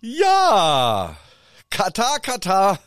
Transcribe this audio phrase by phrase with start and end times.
[0.00, 1.16] Ja,
[1.70, 2.78] Katar, Katar.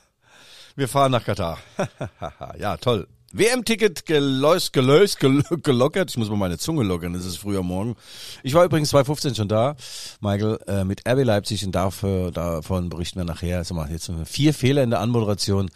[0.75, 1.57] Wir fahren nach Katar.
[2.59, 3.07] ja, toll.
[3.31, 6.09] WM-Ticket gelöst, gelöst, gel gelockert.
[6.09, 7.95] Ich muss mal meine Zunge lockern, es ist früher Morgen.
[8.43, 9.75] Ich war übrigens 2015 schon da,
[10.21, 13.57] Michael, äh, mit RB Leipzig und dafür, davon berichten wir nachher.
[13.57, 15.69] Also mal jetzt vier Fehler in der Anmoderation,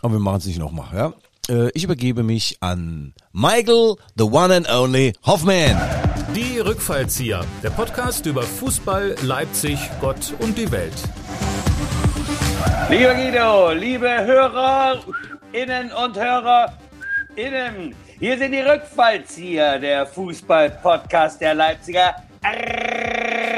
[0.00, 1.12] aber wir machen es nicht nochmal, ja.
[1.48, 5.76] Äh, ich übergebe mich an Michael, the one and only Hoffman.
[6.36, 10.92] Die Rückfallzieher, der Podcast über Fußball, Leipzig, Gott und die Welt.
[12.88, 22.14] Lieber Guido, liebe Hörerinnen und Hörerinnen, hier sind die Rückfallzieher, der Fußball-Podcast der Leipziger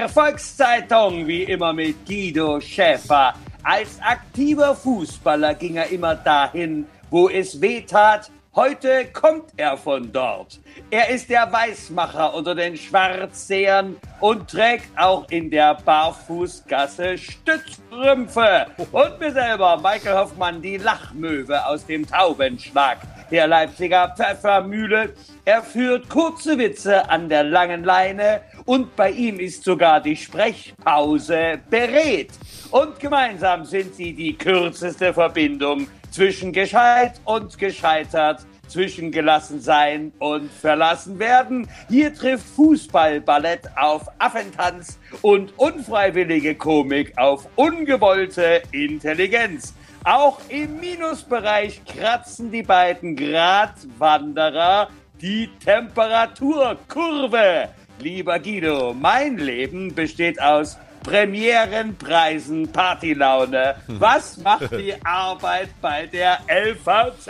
[0.08, 3.34] Volkszeitung, wie immer mit Guido Schäfer.
[3.62, 8.28] Als aktiver Fußballer ging er immer dahin, wo es weh tat.
[8.56, 10.58] Heute kommt er von dort.
[10.90, 18.66] Er ist der Weißmacher unter den Schwarzsehern und trägt auch in der Barfußgasse Stützstrümpfe.
[18.90, 22.98] Und mir selber, Michael Hoffmann, die Lachmöwe aus dem Taubenschlag
[23.30, 25.14] der Leipziger Pfeffermühle.
[25.44, 31.60] Er führt kurze Witze an der langen Leine und bei ihm ist sogar die Sprechpause
[31.70, 32.32] beredt.
[32.72, 40.48] Und gemeinsam sind sie die kürzeste Verbindung zwischen gescheit und gescheitert, zwischen gelassen sein und
[40.48, 41.68] verlassen werden.
[41.88, 49.74] Hier trifft Fußballballett auf Affentanz und unfreiwillige Komik auf ungewollte Intelligenz.
[50.04, 57.70] Auch im Minusbereich kratzen die beiden Gratwanderer die Temperaturkurve.
[57.98, 63.74] Lieber Guido, mein Leben besteht aus Premieren, Preisen, Partylaune.
[63.86, 67.28] Was macht die Arbeit bei der LVZ?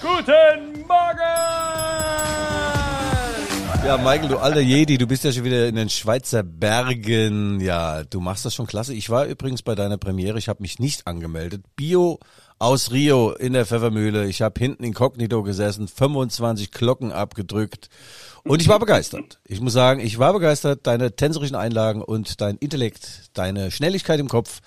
[0.00, 2.22] Guten Morgen!
[3.84, 7.60] Ja, Michael, du alter Jedi, du bist ja schon wieder in den Schweizer Bergen.
[7.60, 8.94] Ja, du machst das schon klasse.
[8.94, 11.64] Ich war übrigens bei deiner Premiere, ich habe mich nicht angemeldet.
[11.76, 12.18] Bio
[12.58, 14.26] aus Rio in der Pfeffermühle.
[14.26, 17.90] Ich habe hinten inkognito gesessen, 25 Glocken abgedrückt
[18.44, 19.38] und ich war begeistert.
[19.46, 20.86] Ich muss sagen, ich war begeistert.
[20.86, 24.60] Deine tänzerischen Einlagen und dein Intellekt, deine Schnelligkeit im Kopf,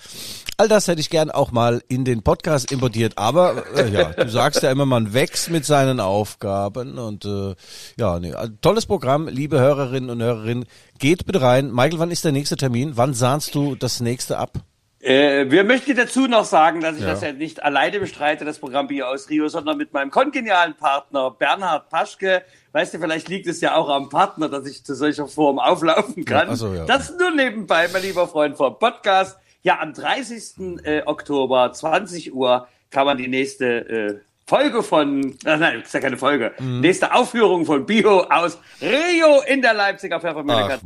[0.58, 3.18] all das hätte ich gern auch mal in den Podcast importiert.
[3.18, 7.56] Aber äh, ja, du sagst ja immer, man wächst mit seinen Aufgaben und äh,
[7.98, 10.66] ja, nee, also tolles Programm, liebe Hörerinnen und Hörerinnen.
[10.98, 11.72] Geht bitte rein.
[11.72, 12.94] Michael, wann ist der nächste Termin?
[12.96, 14.62] Wann sahnst du das nächste ab?
[15.06, 17.10] Äh, wir möchten dazu noch sagen, dass ich ja.
[17.10, 21.30] das ja nicht alleine bestreite, das Programm Bier aus Rio, sondern mit meinem kongenialen Partner
[21.30, 22.44] Bernhard Paschke.
[22.76, 26.26] Weißt du, vielleicht liegt es ja auch am Partner, dass ich zu solcher Form auflaufen
[26.26, 26.48] kann.
[26.48, 26.84] Ja, also, ja.
[26.84, 29.38] Das nur nebenbei, mein lieber Freund vom Podcast.
[29.62, 30.84] Ja, am 30.
[30.84, 36.02] Äh, Oktober, 20 Uhr, kann man die nächste äh, Folge von, ach nein, ist ja
[36.02, 36.82] keine Folge, mhm.
[36.82, 40.78] nächste Aufführung von Bio aus Rio in der Leipziger Pfeffermühle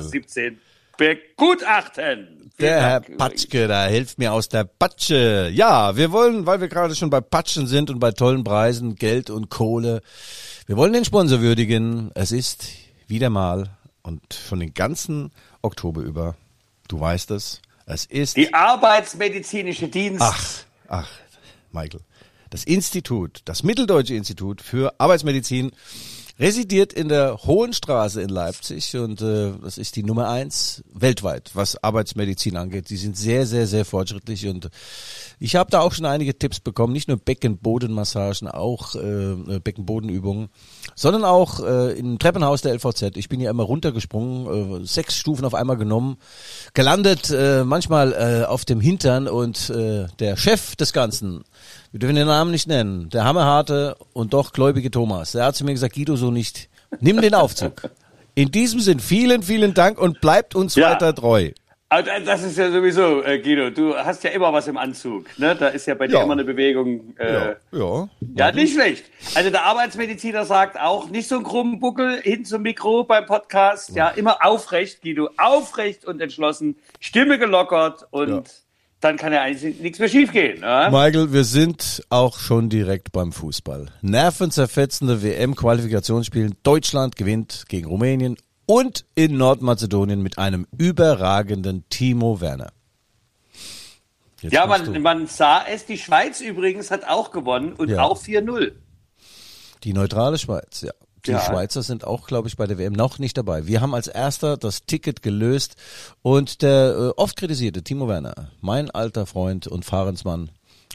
[0.00, 0.58] 17
[0.96, 2.50] begutachten.
[2.58, 5.50] Der Herr Patschke, da hilft mir aus der Patsche.
[5.52, 9.28] Ja, wir wollen, weil wir gerade schon bei Patschen sind und bei tollen Preisen, Geld
[9.28, 10.00] und Kohle,
[10.66, 12.10] wir wollen den Sponsor würdigen.
[12.14, 12.68] Es ist
[13.06, 13.70] wieder mal
[14.02, 15.30] und schon den ganzen
[15.62, 16.36] Oktober über,
[16.88, 18.36] du weißt es, es ist...
[18.36, 20.22] Die Arbeitsmedizinische Dienst.
[20.22, 21.10] Ach, ach,
[21.70, 22.00] Michael.
[22.48, 25.72] Das Institut, das Mitteldeutsche Institut für Arbeitsmedizin
[26.38, 31.82] residiert in der Hohenstraße in Leipzig und äh, das ist die Nummer eins weltweit, was
[31.82, 32.90] Arbeitsmedizin angeht.
[32.90, 34.68] Die sind sehr, sehr, sehr fortschrittlich und
[35.38, 40.48] ich habe da auch schon einige Tipps bekommen, nicht nur Beckenbodenmassagen, auch äh, Beckenbodenübungen,
[40.96, 43.16] sondern auch äh, im Treppenhaus der LVZ.
[43.16, 46.16] Ich bin ja immer runtergesprungen, äh, sechs Stufen auf einmal genommen,
[46.72, 51.44] gelandet, äh, manchmal äh, auf dem Hintern und äh, der Chef des Ganzen,
[51.94, 55.64] wir dürfen den Namen nicht nennen, der hammerharte und doch gläubige Thomas, der hat zu
[55.64, 56.68] mir gesagt, Guido, so nicht,
[56.98, 57.88] nimm den Aufzug.
[58.34, 60.90] In diesem Sinn, vielen, vielen Dank und bleibt uns ja.
[60.90, 61.52] weiter treu.
[61.90, 65.26] Also das ist ja sowieso, äh, Guido, du hast ja immer was im Anzug.
[65.38, 65.54] Ne?
[65.54, 66.24] Da ist ja bei dir ja.
[66.24, 67.14] immer eine Bewegung.
[67.16, 67.56] Äh, ja.
[67.70, 68.08] ja.
[68.38, 69.04] Ja, nicht schlecht.
[69.36, 73.94] Also der Arbeitsmediziner sagt auch, nicht so ein krummen Buckel hin zum Mikro beim Podcast.
[73.94, 78.63] Ja, immer aufrecht, Guido, aufrecht und entschlossen, Stimme gelockert und
[79.04, 80.60] dann kann ja eigentlich nichts mehr schiefgehen.
[80.60, 80.88] Ne?
[80.90, 83.86] Michael, wir sind auch schon direkt beim Fußball.
[84.00, 86.56] Nervenzerfetzende WM-Qualifikationsspielen.
[86.62, 88.36] Deutschland gewinnt gegen Rumänien
[88.66, 92.72] und in Nordmazedonien mit einem überragenden Timo Werner.
[94.40, 95.86] Jetzt ja, man, man sah es.
[95.86, 98.02] Die Schweiz übrigens hat auch gewonnen und ja.
[98.02, 98.72] auch 4-0.
[99.84, 100.92] Die neutrale Schweiz, ja.
[101.26, 101.40] Die ja.
[101.40, 103.66] Schweizer sind auch, glaube ich, bei der WM noch nicht dabei.
[103.66, 105.76] Wir haben als erster das Ticket gelöst
[106.22, 110.50] und der äh, oft kritisierte Timo Werner, mein alter Freund und Fahrensmann,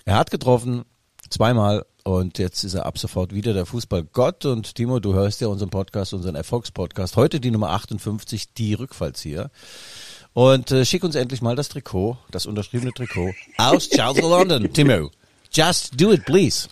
[0.05, 0.85] er hat getroffen,
[1.29, 5.47] zweimal und jetzt ist er ab sofort wieder der Fußballgott und Timo, du hörst ja
[5.47, 9.51] unseren Podcast, unseren Erfolgspodcast, heute die Nummer 58, die Rückfallzieher.
[10.33, 14.71] Und äh, schick uns endlich mal das Trikot, das unterschriebene Trikot aus Chelsea London.
[14.73, 15.09] Timo,
[15.51, 16.69] just do it, please.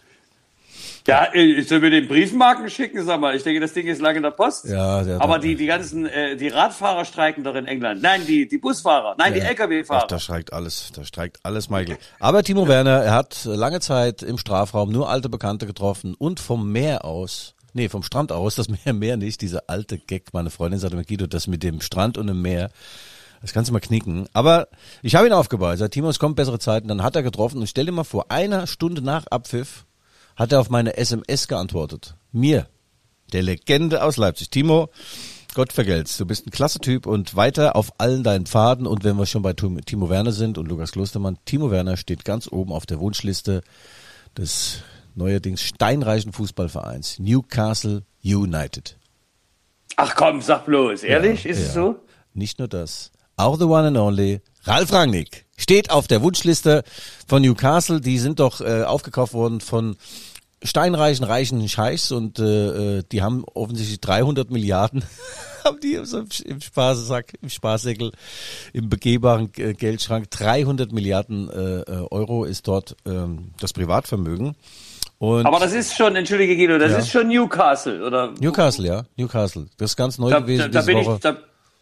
[1.07, 3.35] Ja, ich soll mir den Briefmarken schicken, sag mal.
[3.35, 4.65] Ich denke, das Ding ist lange in der Post.
[4.65, 8.01] Ja, der- Aber die, die ganzen, äh, die Radfahrer streiken doch in England.
[8.01, 9.15] Nein, die, die Busfahrer.
[9.17, 10.07] Nein, die Ach, Lkw-Fahrer.
[10.07, 11.97] da streikt alles, da streikt alles, Michael.
[12.19, 16.71] Aber Timo Werner, er hat lange Zeit im Strafraum nur alte Bekannte getroffen und vom
[16.71, 20.79] Meer aus, nee, vom Strand aus, das Meer, Meer nicht, dieser alte Gag, meine Freundin
[20.79, 22.69] sagte mir, Guido, das mit dem Strand und dem Meer,
[23.41, 24.27] das kannst du mal knicken.
[24.33, 24.67] Aber
[25.03, 27.67] ich habe ihn aufgebaut, sagt Timo, es kommen bessere Zeiten, dann hat er getroffen und
[27.67, 29.85] stell dir mal vor, einer Stunde nach Abpfiff
[30.37, 32.15] hat er auf meine SMS geantwortet.
[32.31, 32.67] Mir,
[33.33, 34.49] der Legende aus Leipzig.
[34.49, 34.89] Timo,
[35.53, 36.17] Gott vergelt's.
[36.17, 38.87] Du bist ein klasse Typ und weiter auf allen deinen Pfaden.
[38.87, 42.23] Und wenn wir schon bei Tim- Timo Werner sind und Lukas Klostermann, Timo Werner steht
[42.23, 43.63] ganz oben auf der Wunschliste
[44.37, 44.83] des
[45.15, 48.97] neuerdings steinreichen Fußballvereins Newcastle United.
[49.95, 51.01] Ach komm, sag bloß.
[51.01, 51.43] Ehrlich?
[51.43, 51.73] Ja, ist es ja.
[51.73, 51.95] so?
[52.35, 53.11] Nicht nur das.
[53.35, 56.83] Auch the one and only Ralf Rangnick steht auf der Wunschliste
[57.27, 57.99] von Newcastle.
[58.01, 59.97] Die sind doch äh, aufgekauft worden von
[60.63, 65.03] steinreichen, reichen Scheichs und äh, äh, die haben offensichtlich 300 Milliarden
[65.63, 68.11] haben die so im, Spaßsack, im Spaßsäckel,
[68.73, 70.31] im begehbaren äh, Geldschrank.
[70.31, 74.55] 300 Milliarden äh, äh, Euro ist dort ähm, das Privatvermögen.
[75.19, 76.97] Und Aber das ist schon, entschuldige Guido, das Ja.
[76.99, 78.33] ist schon Newcastle, oder?
[78.39, 79.65] Newcastle, ja, Newcastle.
[79.77, 81.15] Das ist ganz neu Da, gewesen da, da, bin Woche.
[81.15, 81.37] ich, da,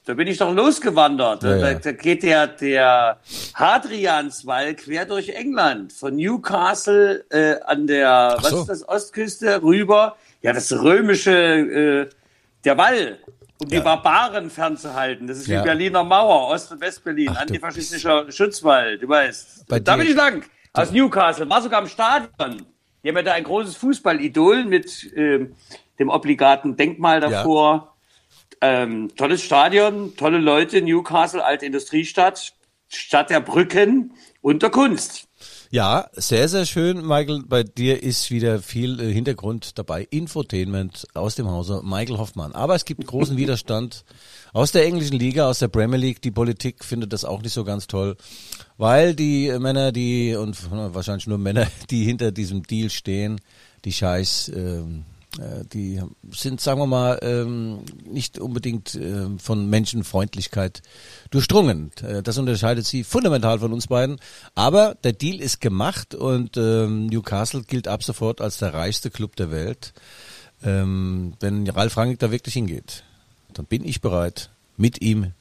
[0.05, 1.43] da bin ich doch losgewandert.
[1.43, 1.79] Ja, da, ja.
[1.79, 3.19] da geht der, der
[3.55, 5.93] Hadrianswall quer durch England.
[5.93, 8.61] Von Newcastle äh, an der, was so.
[8.61, 10.15] ist das, Ostküste rüber.
[10.41, 12.09] Ja, das römische, äh,
[12.63, 13.17] der Wall.
[13.57, 15.27] Um die Barbaren fernzuhalten.
[15.27, 15.61] Das ist Ja.
[15.61, 19.65] wie Berliner Mauer, Ost- und Westberlin, Ach, antifaschistischer Schutzwall, du weißt.
[19.67, 20.43] Bei da bin ich lang.
[20.73, 22.65] Aus Newcastle, war sogar im Stadion.
[23.01, 25.55] Die haben ja da ein großes Fußballidol mit ähm,
[25.97, 27.94] dem obligaten Denkmal davor.
[28.67, 32.53] Ähm, tolles Stadion, tolle Leute, Newcastle, alte Industriestadt,
[32.87, 35.27] Stadt der Brücken und der Kunst.
[35.69, 37.43] Ja, sehr, sehr schön, Michael.
[37.45, 40.07] Bei dir ist wieder viel äh, Hintergrund dabei.
[40.09, 42.53] Infotainment aus dem Hause Michael Hoffmann.
[42.53, 44.03] Aber es gibt großen Widerstand
[44.53, 46.23] aus der englischen Liga, aus der Premier League.
[46.23, 48.17] Die Politik findet das auch nicht so ganz toll,
[48.77, 53.39] weil die Männer, die, und wahrscheinlich nur Männer, die hinter diesem Deal stehen,
[53.83, 55.14] die Scheiß, ähm, äh,
[55.73, 56.01] die
[56.31, 57.79] sind, sagen wir mal, ähm,
[58.09, 60.81] nicht unbedingt ähm, von Menschenfreundlichkeit
[61.31, 61.91] durchdrungen.
[62.01, 64.17] Äh, Das unterscheidet sie fundamental von uns beiden.
[64.55, 69.35] Aber der Deal ist gemacht und ähm, Newcastle gilt ab sofort als der reichste Club
[69.35, 69.93] der Welt.
[70.63, 73.03] Ähm, wenn Ralf Rangnick da wirklich hingeht,
[73.53, 75.33] dann bin ich bereit, mit ihm,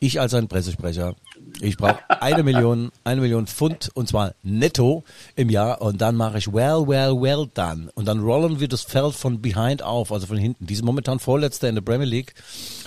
[0.00, 1.14] ich als ein Pressesprecher,
[1.60, 5.04] ich brauche eine Million, eine Million Pfund und zwar netto
[5.36, 8.82] im Jahr und dann mache ich well, well, well done und dann rollen wir das
[8.82, 10.66] Feld von behind auf, also von hinten.
[10.66, 12.34] Die momentan Vorletzter in der Premier League,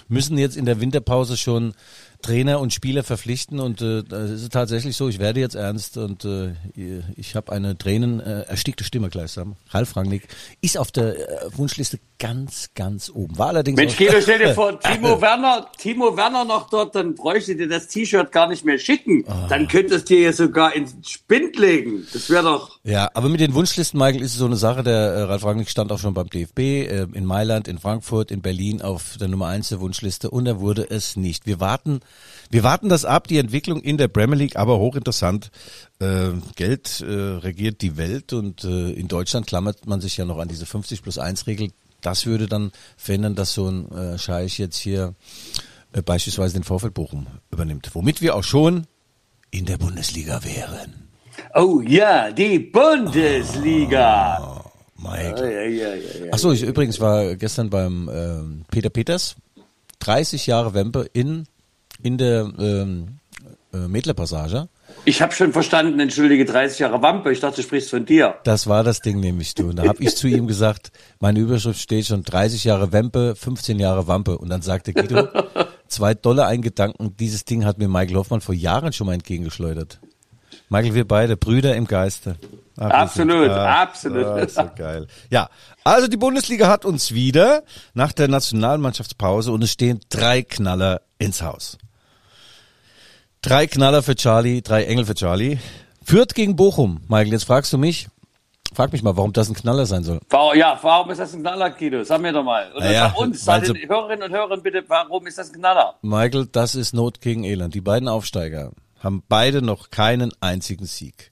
[0.07, 1.74] müssen jetzt in der Winterpause schon
[2.21, 6.25] Trainer und Spieler verpflichten und äh, das ist tatsächlich so, ich werde jetzt ernst und
[6.25, 6.53] äh,
[7.15, 9.55] ich habe eine Tränen äh, erstickte Stimme gleichsam.
[9.69, 10.27] Ralf Rangnick
[10.61, 13.37] ist auf der äh, Wunschliste ganz, ganz oben.
[13.37, 17.55] War allerdings Mensch, Guido, stell dir vor, Timo Werner, Timo Werner noch dort, dann bräuchte
[17.55, 19.23] dir das T-Shirt gar nicht mehr schicken.
[19.49, 22.07] Dann könntest du dir sogar ins Spind legen.
[22.11, 24.83] Das wäre doch, Ja, aber mit den Wunschlisten, Michael, ist es so eine Sache.
[24.83, 28.41] Der äh, Ralf Rangnick stand auch schon beim DFB, äh, in Mailand, in Frankfurt, in
[28.41, 31.45] Berlin auf der Nummer eins der Wunschliste und er wurde es nicht.
[31.45, 32.01] Wir warten,
[32.49, 35.51] wir warten das ab, die Entwicklung in der Premier League, aber hochinteressant.
[35.99, 40.37] Äh, Geld äh, regiert die Welt und äh, in Deutschland klammert man sich ja noch
[40.37, 41.71] an diese 50 plus 1 Regel.
[42.01, 45.15] Das würde dann verhindern, dass so ein äh, Scheich jetzt hier
[45.94, 47.89] äh, beispielsweise den VfL Bochum übernimmt.
[47.94, 48.87] Womit wir auch schon
[49.51, 51.09] in der Bundesliga wären.
[51.56, 54.63] oh ja, die Bundesliga.
[54.97, 55.75] Michael.
[55.75, 56.31] Ja, ja, ja, ja.
[56.31, 59.35] Ach so, ich übrigens war gestern beim ähm, Peter Peters,
[59.99, 61.47] 30 Jahre Wempe in
[62.01, 63.19] in der ähm,
[63.73, 64.69] äh, Mädlerpassage.
[65.06, 67.31] Ich habe schon verstanden, entschuldige, 30 Jahre Wampe.
[67.31, 68.35] Ich dachte, du sprichst von dir.
[68.44, 69.69] Das war das Ding nämlich du.
[69.69, 73.80] Und da habe ich zu ihm gesagt, meine Überschrift steht schon 30 Jahre Wempe, 15
[73.80, 74.37] Jahre Wampe.
[74.37, 75.27] Und dann sagte Guido,
[75.87, 79.99] zwei Dollar ein Gedanken, dieses Ding hat mir Michael Hoffmann vor Jahren schon mal entgegengeschleudert.
[80.69, 82.35] Michael, wir beide, Brüder im Geiste.
[82.75, 84.25] Wir Absolut, ah, absolut.
[84.25, 85.07] Ah, ist so geil.
[85.30, 85.49] Ja,
[85.83, 87.63] also die Bundesliga hat uns wieder
[87.94, 91.77] nach der Nationalmannschaftspause und es stehen drei Knaller ins Haus.
[93.47, 95.57] Drei Knaller für Charlie, drei Engel für Charlie.
[96.04, 96.99] Fürth gegen Bochum.
[97.07, 98.07] Michael, jetzt fragst du mich,
[98.73, 100.19] frag mich mal, warum das ein Knaller sein soll.
[100.56, 102.04] Ja, warum ist das ein Knaller, Guido?
[102.04, 102.69] Sag mir doch mal.
[102.75, 105.59] Oder Naja, sag uns, sag den sie- Hörerinnen und Hörern bitte, warum ist das ein
[105.59, 105.95] Knaller?
[106.01, 107.73] Michael, das ist Not gegen Elend.
[107.73, 111.31] Die beiden Aufsteiger haben beide noch keinen einzigen Sieg.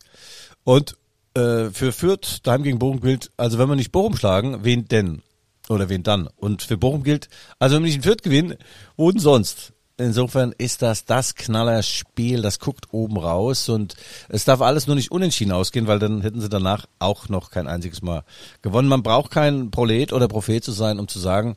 [0.64, 0.96] Und
[1.36, 5.22] äh, für Fürth, daheim gegen Bochum gilt, also wenn wir nicht Bochum schlagen, wen denn?
[5.68, 6.30] Oder wen dann?
[6.38, 7.28] Und für Bochum gilt,
[7.60, 8.56] also wenn wir nicht in Fürth gewinnen,
[8.96, 9.74] wo denn sonst?
[9.98, 13.96] Insofern ist das das Knallerspiel, das guckt oben raus und
[14.28, 17.68] es darf alles nur nicht unentschieden ausgehen, weil dann hätten sie danach auch noch kein
[17.68, 18.24] einziges Mal
[18.62, 18.90] gewonnen.
[18.90, 21.56] Man braucht kein Prolet oder Prophet zu sein, um zu sagen,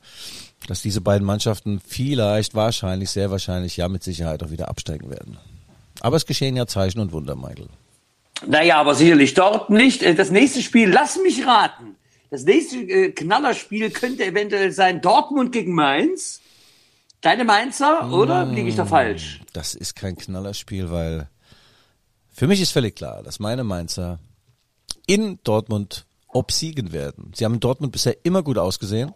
[0.69, 5.39] dass diese beiden Mannschaften vielleicht, wahrscheinlich, sehr wahrscheinlich, ja mit Sicherheit auch wieder absteigen werden.
[6.01, 7.69] Aber es geschehen ja Zeichen und Wunder, Michael.
[8.47, 10.03] Naja, aber sicherlich dort nicht.
[10.05, 11.97] Äh, das nächste Spiel, lass mich raten.
[12.31, 16.41] Das nächste äh, Knallerspiel könnte eventuell sein Dortmund gegen Mainz.
[17.21, 19.41] Deine Mainzer, oder liege ich da falsch?
[19.53, 21.29] Das ist kein Knallerspiel, weil
[22.31, 24.21] für mich ist völlig klar, dass meine Mainzer
[25.07, 27.33] in Dortmund obsiegen werden.
[27.35, 29.13] Sie haben in Dortmund bisher immer gut ausgesehen.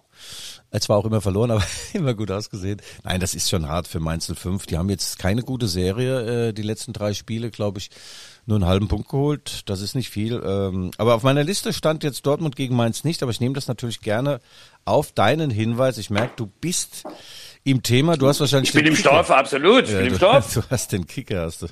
[0.80, 2.80] Zwar auch immer verloren, aber immer gut ausgesehen.
[3.04, 4.66] Nein, das ist schon hart für Mainz 05.
[4.66, 6.48] Die haben jetzt keine gute Serie.
[6.48, 7.90] Äh, die letzten drei Spiele, glaube ich,
[8.46, 9.62] nur einen halben Punkt geholt.
[9.66, 10.42] Das ist nicht viel.
[10.44, 13.22] Ähm, aber auf meiner Liste stand jetzt Dortmund gegen Mainz nicht.
[13.22, 14.40] Aber ich nehme das natürlich gerne
[14.84, 15.98] auf deinen Hinweis.
[15.98, 17.04] Ich merke, du bist
[17.64, 18.16] im Thema.
[18.16, 18.70] Du hast wahrscheinlich.
[18.70, 19.84] Ich bin im Stoff, absolut.
[19.84, 20.54] Ich ja, bin im du, Stoff.
[20.54, 21.66] Du hast den Kicker, hast du.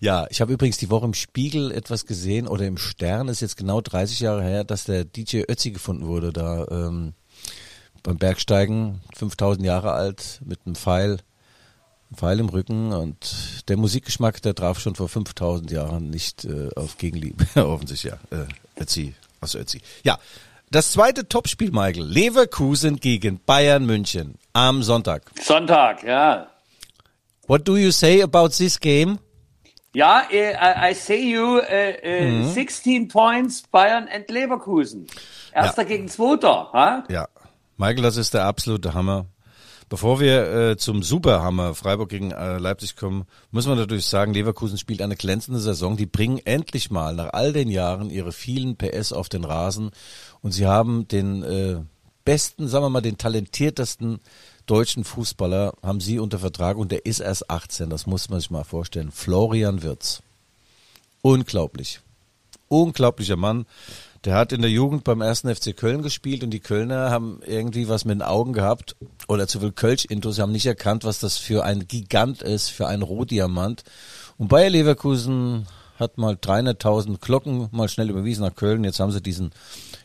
[0.00, 3.56] ja, ich habe übrigens die Woche im Spiegel etwas gesehen oder im Stern, ist jetzt
[3.56, 7.14] genau 30 Jahre her, dass der DJ Ötzi gefunden wurde, da ähm,
[8.02, 11.18] beim Bergsteigen, 5000 Jahre alt, mit einem Pfeil,
[12.08, 16.68] einem Pfeil im Rücken und der Musikgeschmack, der traf schon vor 5000 Jahren nicht äh,
[16.76, 19.80] auf Gegenliebe, offensichtlich, ja, äh, Ötzi, aus Ötzi.
[20.04, 20.18] Ja,
[20.70, 22.04] das zweite Topspiel, Michael.
[22.04, 25.30] Leverkusen gegen Bayern München am Sonntag.
[25.40, 26.46] Sonntag, ja.
[27.46, 29.18] What do you say about this game?
[29.92, 32.52] Ja, I, I say you uh, uh, mhm.
[32.52, 35.08] 16 points Bayern and Leverkusen.
[35.52, 35.88] Erster ja.
[35.88, 36.70] gegen Zweiter.
[36.72, 37.04] Ha?
[37.08, 37.26] Ja,
[37.76, 39.26] Michael, das ist der absolute Hammer.
[39.90, 44.78] Bevor wir äh, zum Superhammer Freiburg gegen äh, Leipzig kommen, muss man natürlich sagen, Leverkusen
[44.78, 45.96] spielt eine glänzende Saison.
[45.96, 49.90] Die bringen endlich mal nach all den Jahren ihre vielen PS auf den Rasen
[50.42, 51.80] und sie haben den äh,
[52.24, 54.20] besten, sagen wir mal, den talentiertesten
[54.66, 58.50] deutschen Fußballer haben sie unter Vertrag und der ist erst 18, das muss man sich
[58.52, 59.10] mal vorstellen.
[59.10, 60.22] Florian Wirz.
[61.20, 61.98] Unglaublich.
[62.68, 63.66] Unglaublicher Mann.
[64.24, 67.88] Der hat in der Jugend beim ersten FC Köln gespielt und die Kölner haben irgendwie
[67.88, 68.94] was mit den Augen gehabt
[69.28, 72.86] oder zu viel Kölsch-Intos, sie haben nicht erkannt, was das für ein Gigant ist, für
[72.86, 73.82] ein Rohdiamant.
[74.36, 75.66] Und Bayer Leverkusen
[75.98, 78.84] hat mal 300.000 Glocken mal schnell überwiesen nach Köln.
[78.84, 79.52] Jetzt haben sie diesen,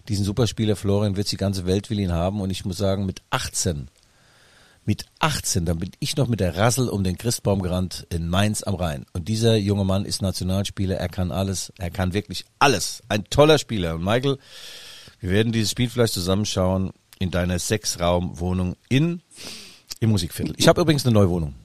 [0.07, 3.21] diesen Superspieler Florian Witz, die ganze Welt will ihn haben und ich muss sagen, mit
[3.31, 3.89] 18
[4.85, 8.63] mit 18, dann bin ich noch mit der Rassel um den Christbaum gerannt in Mainz
[8.63, 9.05] am Rhein.
[9.13, 13.03] Und dieser junge Mann ist Nationalspieler, er kann alles, er kann wirklich alles.
[13.09, 13.95] Ein toller Spieler.
[13.95, 14.37] Und Michael,
[15.19, 19.21] wir werden dieses Spiel vielleicht zusammenschauen in deiner Sechsraumwohnung in
[19.99, 20.55] im Musikviertel.
[20.57, 21.55] Ich habe übrigens eine neue Wohnung.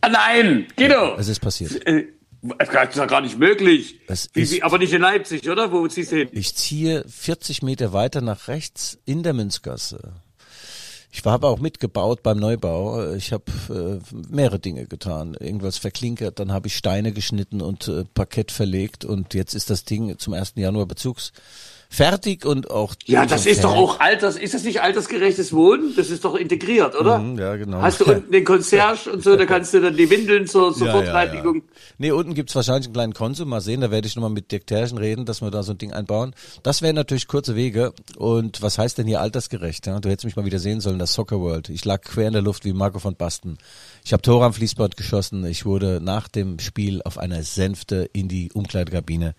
[0.00, 1.16] Ah, nein, Guido.
[1.16, 1.86] Es ist passiert.
[1.86, 2.06] Äh,
[2.42, 4.00] das ist ja gar nicht möglich.
[4.34, 5.72] Wie, wie, aber nicht in Leipzig, oder?
[5.72, 6.28] Wo ziehst du hin?
[6.32, 10.14] Ich ziehe 40 Meter weiter nach rechts in der Münzgasse.
[11.16, 13.12] Ich habe auch mitgebaut beim Neubau.
[13.12, 15.34] Ich habe äh, mehrere Dinge getan.
[15.38, 19.84] Irgendwas verklinkert, dann habe ich Steine geschnitten und äh, Parkett verlegt und jetzt ist das
[19.84, 20.54] Ding zum 1.
[20.56, 21.32] Januar Bezugs
[21.94, 22.94] fertig und auch.
[23.06, 25.94] Ja, das ist doch auch alters, ist das nicht altersgerechtes Wohnen?
[25.96, 27.18] Das ist doch integriert, oder?
[27.18, 27.80] Mhm, ja, genau.
[27.80, 31.44] Hast du unten den Concierge und so, da kannst du dann die Windeln zur Sofortreinigung.
[31.44, 31.94] Ja, ja, ja.
[31.98, 34.66] Nee, unten gibt's wahrscheinlich einen kleinen Konsum, mal sehen, da werde ich nochmal mit Dirk
[34.66, 36.34] Terschen reden, dass wir da so ein Ding einbauen.
[36.62, 39.86] Das wären natürlich kurze Wege und was heißt denn hier altersgerecht?
[39.86, 40.00] Ja?
[40.00, 41.68] Du hättest mich mal wieder sehen sollen, das Soccer World.
[41.68, 43.58] Ich lag quer in der Luft wie Marco von Basten.
[44.04, 45.44] Ich habe Tore am Fließband geschossen.
[45.46, 49.34] Ich wurde nach dem Spiel auf einer Sänfte in die Umkleidekabine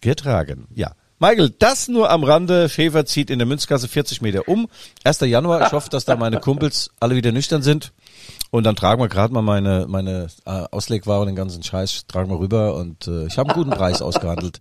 [0.00, 0.66] getragen.
[0.74, 2.68] Ja, Michael, das nur am Rande.
[2.68, 4.66] Schäfer zieht in der Münzkasse 40 Meter um.
[5.04, 5.20] 1.
[5.20, 5.64] Januar.
[5.64, 7.92] Ich hoffe, dass da meine Kumpels alle wieder nüchtern sind.
[8.50, 12.28] Und dann tragen wir gerade mal meine, meine äh, Auslegware und den ganzen Scheiß, tragen
[12.28, 12.74] wir rüber.
[12.74, 14.58] Und äh, ich habe einen guten Preis ausgehandelt.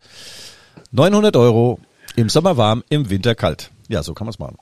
[0.91, 1.79] 900 Euro
[2.15, 3.71] im Sommer warm, im Winter kalt.
[3.87, 4.57] Ja, so kann man es machen.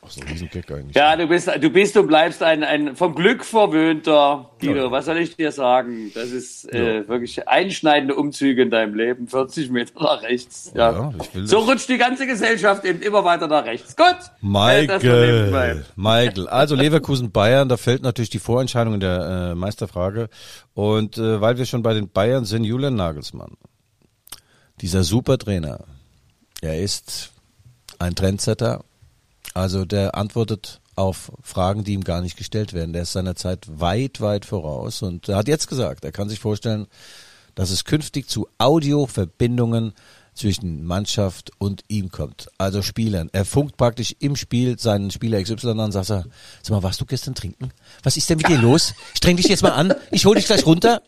[0.00, 0.94] Ach, so ein Riesengag eigentlich.
[0.94, 4.84] Ja, du bist, du bist und bleibst ein, ein vom Glück verwöhnter Guido.
[4.84, 4.90] Ja.
[4.92, 6.12] Was soll ich dir sagen?
[6.14, 7.08] Das ist äh, ja.
[7.08, 9.26] wirklich einschneidende Umzüge in deinem Leben.
[9.26, 10.72] 40 Meter nach rechts.
[10.74, 10.92] Ja.
[10.92, 11.12] ja
[11.44, 13.96] so rutscht die ganze Gesellschaft eben immer weiter nach rechts.
[13.96, 14.16] Gut.
[14.40, 15.84] Michael.
[15.96, 16.48] Michael.
[16.48, 20.28] Also Leverkusen Bayern, da fällt natürlich die Vorentscheidung in der äh, Meisterfrage.
[20.74, 23.56] Und äh, weil wir schon bei den Bayern sind, Julian Nagelsmann.
[24.80, 25.86] Dieser Supertrainer.
[26.60, 27.32] Er ist
[27.98, 28.84] ein Trendsetter
[29.58, 32.92] also der antwortet auf Fragen, die ihm gar nicht gestellt werden.
[32.92, 36.38] Der ist seiner Zeit weit, weit voraus und er hat jetzt gesagt, er kann sich
[36.38, 36.86] vorstellen,
[37.54, 39.92] dass es künftig zu Audioverbindungen
[40.34, 42.48] zwischen Mannschaft und ihm kommt.
[42.56, 43.28] Also Spielern.
[43.32, 46.24] Er funkt praktisch im Spiel seinen Spieler XY an und sagt, sag
[46.70, 47.72] mal, warst du gestern trinken?
[48.04, 48.94] Was ist denn mit dir los?
[49.14, 49.92] Streng dich jetzt mal an.
[50.12, 51.02] Ich hol dich gleich runter.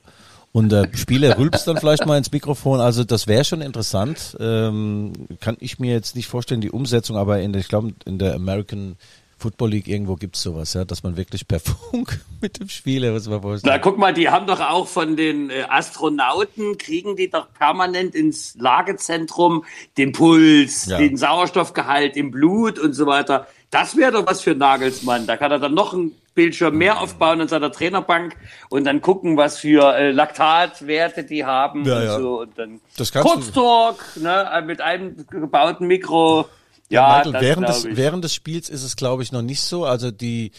[0.52, 2.80] Und der Spieler rülpst dann vielleicht mal ins Mikrofon.
[2.80, 4.36] Also das wäre schon interessant.
[4.40, 8.18] Ähm, kann ich mir jetzt nicht vorstellen, die Umsetzung, aber in der, ich glaube, in
[8.18, 8.96] der American
[9.40, 13.26] Football League irgendwo gibt's sowas, ja, dass man wirklich per Funk mit dem Spieler, was
[13.26, 17.46] man Na, guck mal, die haben doch auch von den äh, Astronauten, kriegen die doch
[17.52, 19.64] permanent ins Lagezentrum
[19.96, 20.98] den Puls, Ja.
[20.98, 23.46] den Sauerstoffgehalt im Blut und so weiter.
[23.70, 25.26] Das wäre doch was für Nagelsmann.
[25.26, 28.36] Da kann er dann noch einen Bildschirm mehr aufbauen in seiner Trainerbank
[28.68, 32.18] und dann gucken, was für äh, Laktatwerte die haben Ja, und ja.
[32.18, 32.40] so.
[32.40, 32.80] Und dann
[33.22, 36.48] Kurztalk, ne, mit einem gebauten Mikro.
[36.88, 39.84] Ja, Michael, das während, des, während des Spiels ist es, glaube ich, noch nicht so.
[39.84, 40.50] Also die,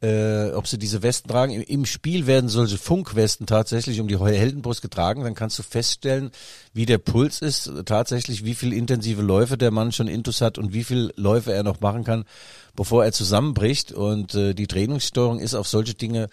[0.00, 4.18] äh, ob sie diese Westen tragen, im, im Spiel werden solche Funkwesten tatsächlich um die
[4.18, 5.24] Heldenbrust getragen.
[5.24, 6.30] Dann kannst du feststellen,
[6.72, 10.72] wie der Puls ist, tatsächlich, wie viel intensive Läufe der Mann schon intus hat und
[10.72, 12.24] wie viel Läufe er noch machen kann,
[12.76, 13.92] bevor er zusammenbricht.
[13.92, 16.28] Und äh, die Trainingssteuerung ist auf solche Dinge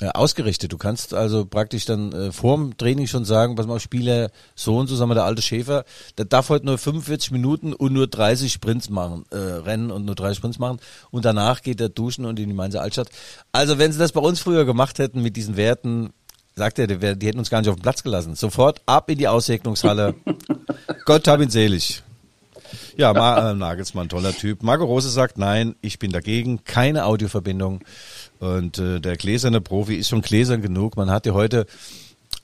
[0.00, 0.72] ausgerichtet.
[0.72, 4.88] Du kannst also praktisch dann äh, vorm Training schon sagen, pass mal, Spieler so und
[4.88, 5.84] so, sagen wir der alte Schäfer,
[6.18, 10.16] der darf heute nur 45 Minuten und nur 30 Sprints machen, äh, rennen und nur
[10.16, 13.08] 30 Sprints machen und danach geht er duschen und in die Mainzer Altstadt.
[13.52, 16.12] Also wenn sie das bei uns früher gemacht hätten mit diesen Werten,
[16.56, 18.34] sagt er, die, die hätten uns gar nicht auf den Platz gelassen.
[18.34, 20.16] Sofort ab in die Aussegnungshalle.
[21.04, 22.02] Gott hab ihn selig.
[22.96, 24.62] Ja, Ma äh, Nagelsmann, toller Typ.
[24.62, 27.80] Marco Rose sagt, nein, ich bin dagegen, keine Audioverbindung.
[28.44, 30.96] Und äh, der gläserne Profi ist schon gläsern genug.
[30.96, 31.64] Man hat ja heute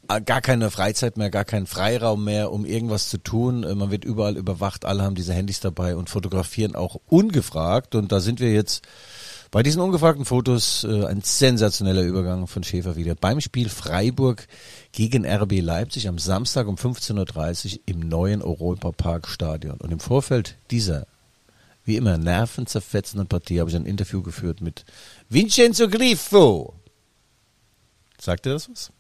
[0.08, 3.64] äh, gar keine Freizeit mehr, gar keinen Freiraum mehr, um irgendwas zu tun.
[3.64, 7.94] Äh, Man wird überall überwacht, alle haben diese Handys dabei und fotografieren auch ungefragt.
[7.94, 8.82] Und da sind wir jetzt
[9.50, 13.14] bei diesen ungefragten Fotos äh, ein sensationeller Übergang von Schäfer wieder.
[13.14, 14.46] Beim Spiel Freiburg
[14.92, 19.76] gegen RB Leipzig am Samstag um 15.30 Uhr im neuen Europa-Park-Stadion.
[19.80, 21.06] Und im Vorfeld dieser,
[21.84, 24.84] wie immer, nervenzerfetzenden Partie habe ich ein Interview geführt mit
[25.28, 26.74] Vincenzo Grifo.
[28.18, 28.92] Sagt ihr das was?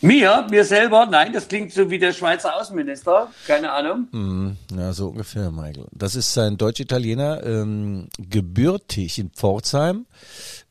[0.00, 4.08] Mir, mir selber, nein, das klingt so wie der Schweizer Außenminister, keine Ahnung.
[4.10, 5.86] Mhm, ja, so ungefähr, Michael.
[5.92, 10.04] Das ist ein Deutsch-Italiener, ähm, gebürtig in Pforzheim,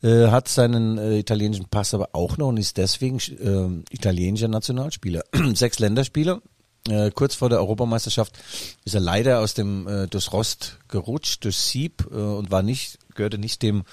[0.03, 5.23] äh, hat seinen äh, italienischen Pass aber auch noch und ist deswegen äh, italienischer Nationalspieler.
[5.53, 6.41] Sechs Länderspiele.
[6.89, 8.33] Äh, kurz vor der Europameisterschaft
[8.83, 12.99] ist er leider aus dem äh, durchs Rost gerutscht, durch Sieb äh, und war nicht,
[13.15, 13.83] gehörte nicht dem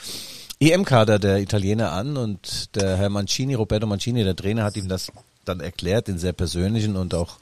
[0.58, 5.12] EM-Kader der Italiener an und der Herr Mancini, Roberto Mancini, der Trainer, hat ihm das
[5.44, 7.38] dann erklärt in sehr persönlichen und auch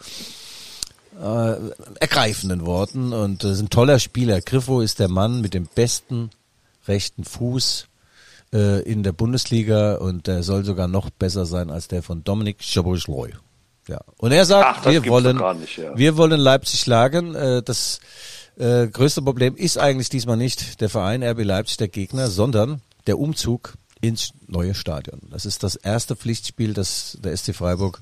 [1.19, 1.55] äh,
[1.99, 4.43] ergreifenden Worten und äh, ist ein toller Spieler.
[4.43, 6.31] Griffo ist der Mann mit dem besten
[6.87, 7.87] rechten Fuß
[8.53, 12.63] äh, in der Bundesliga und der soll sogar noch besser sein als der von Dominik
[12.63, 13.33] Szoboszlai.
[13.89, 14.01] Ja.
[14.19, 15.97] Und er sagt, Ach, wir wollen, nicht, ja.
[15.97, 17.35] wir wollen Leipzig schlagen.
[17.35, 18.01] Äh, das
[18.57, 23.19] äh, größte Problem ist eigentlich diesmal nicht der Verein RB Leipzig, der Gegner, sondern der
[23.19, 25.21] Umzug ins neue Stadion.
[25.31, 28.01] Das ist das erste Pflichtspiel, das der SC Freiburg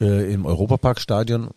[0.00, 1.50] äh, im Europaparkstadion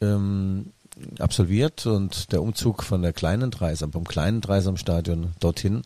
[0.00, 0.72] ähm,
[1.18, 5.82] absolviert und der Umzug von der kleinen Dreisam, vom kleinen Dreisamstadion dorthin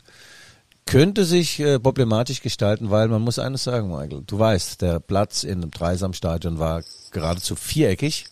[0.87, 5.43] könnte sich äh, problematisch gestalten, weil man muss eines sagen, Michael, du weißt, der Platz
[5.43, 8.27] in dem Dreisamstadion war geradezu viereckig.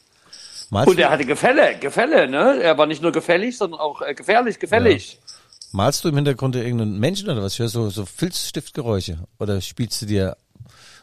[0.71, 2.63] Malst, Und er hatte Gefälle, Gefälle, ne?
[2.63, 5.19] Er war nicht nur gefällig, sondern auch äh, gefährlich, gefällig.
[5.73, 7.55] malst du im Hintergrund irgendeinen Menschen oder was?
[7.55, 9.19] Ich höre so, so Filzstiftgeräusche.
[9.39, 10.37] Oder spielst du dir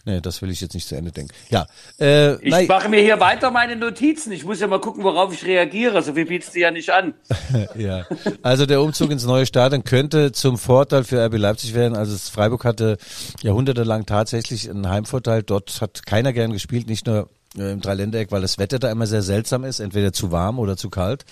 [0.06, 1.32] Nee, das will ich jetzt nicht zu Ende denken.
[1.50, 1.68] Ja,
[2.00, 4.32] äh, Ich nein, mache mir hier weiter meine Notizen.
[4.32, 6.02] Ich muss ja mal gucken, worauf ich reagiere.
[6.02, 7.14] So viel bietest du ja nicht an.
[7.76, 8.06] ja.
[8.42, 11.96] Also der Umzug ins neue Stadion könnte zum Vorteil für RB Leipzig werden.
[11.96, 12.98] Also Freiburg hatte
[13.44, 15.44] jahrhundertelang tatsächlich einen Heimvorteil.
[15.44, 19.22] Dort hat keiner gern gespielt, nicht nur im Dreiländereck, weil das Wetter da immer sehr
[19.22, 21.26] seltsam ist, entweder zu warm oder zu kalt,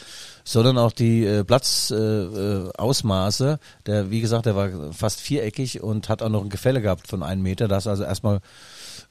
[0.44, 2.72] sondern auch die äh, Platzausmaße.
[2.76, 3.60] Äh, Ausmaße.
[3.86, 7.24] der, wie gesagt, der war fast viereckig und hat auch noch ein Gefälle gehabt von
[7.24, 7.68] einem Meter.
[7.68, 8.40] Das also erstmal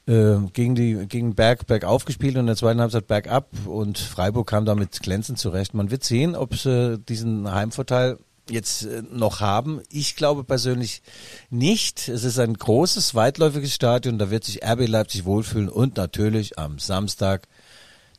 [0.07, 4.47] äh, gegen die gegen Berg bergauf gespielt und in der zweiten Halbzeit bergab und Freiburg
[4.47, 5.73] kam damit glänzend zurecht.
[5.73, 8.17] Man wird sehen, ob sie diesen Heimvorteil
[8.49, 9.81] jetzt äh, noch haben.
[9.91, 11.01] Ich glaube persönlich
[11.49, 12.07] nicht.
[12.07, 16.79] Es ist ein großes, weitläufiges Stadion, da wird sich RB Leipzig wohlfühlen und natürlich am
[16.79, 17.47] Samstag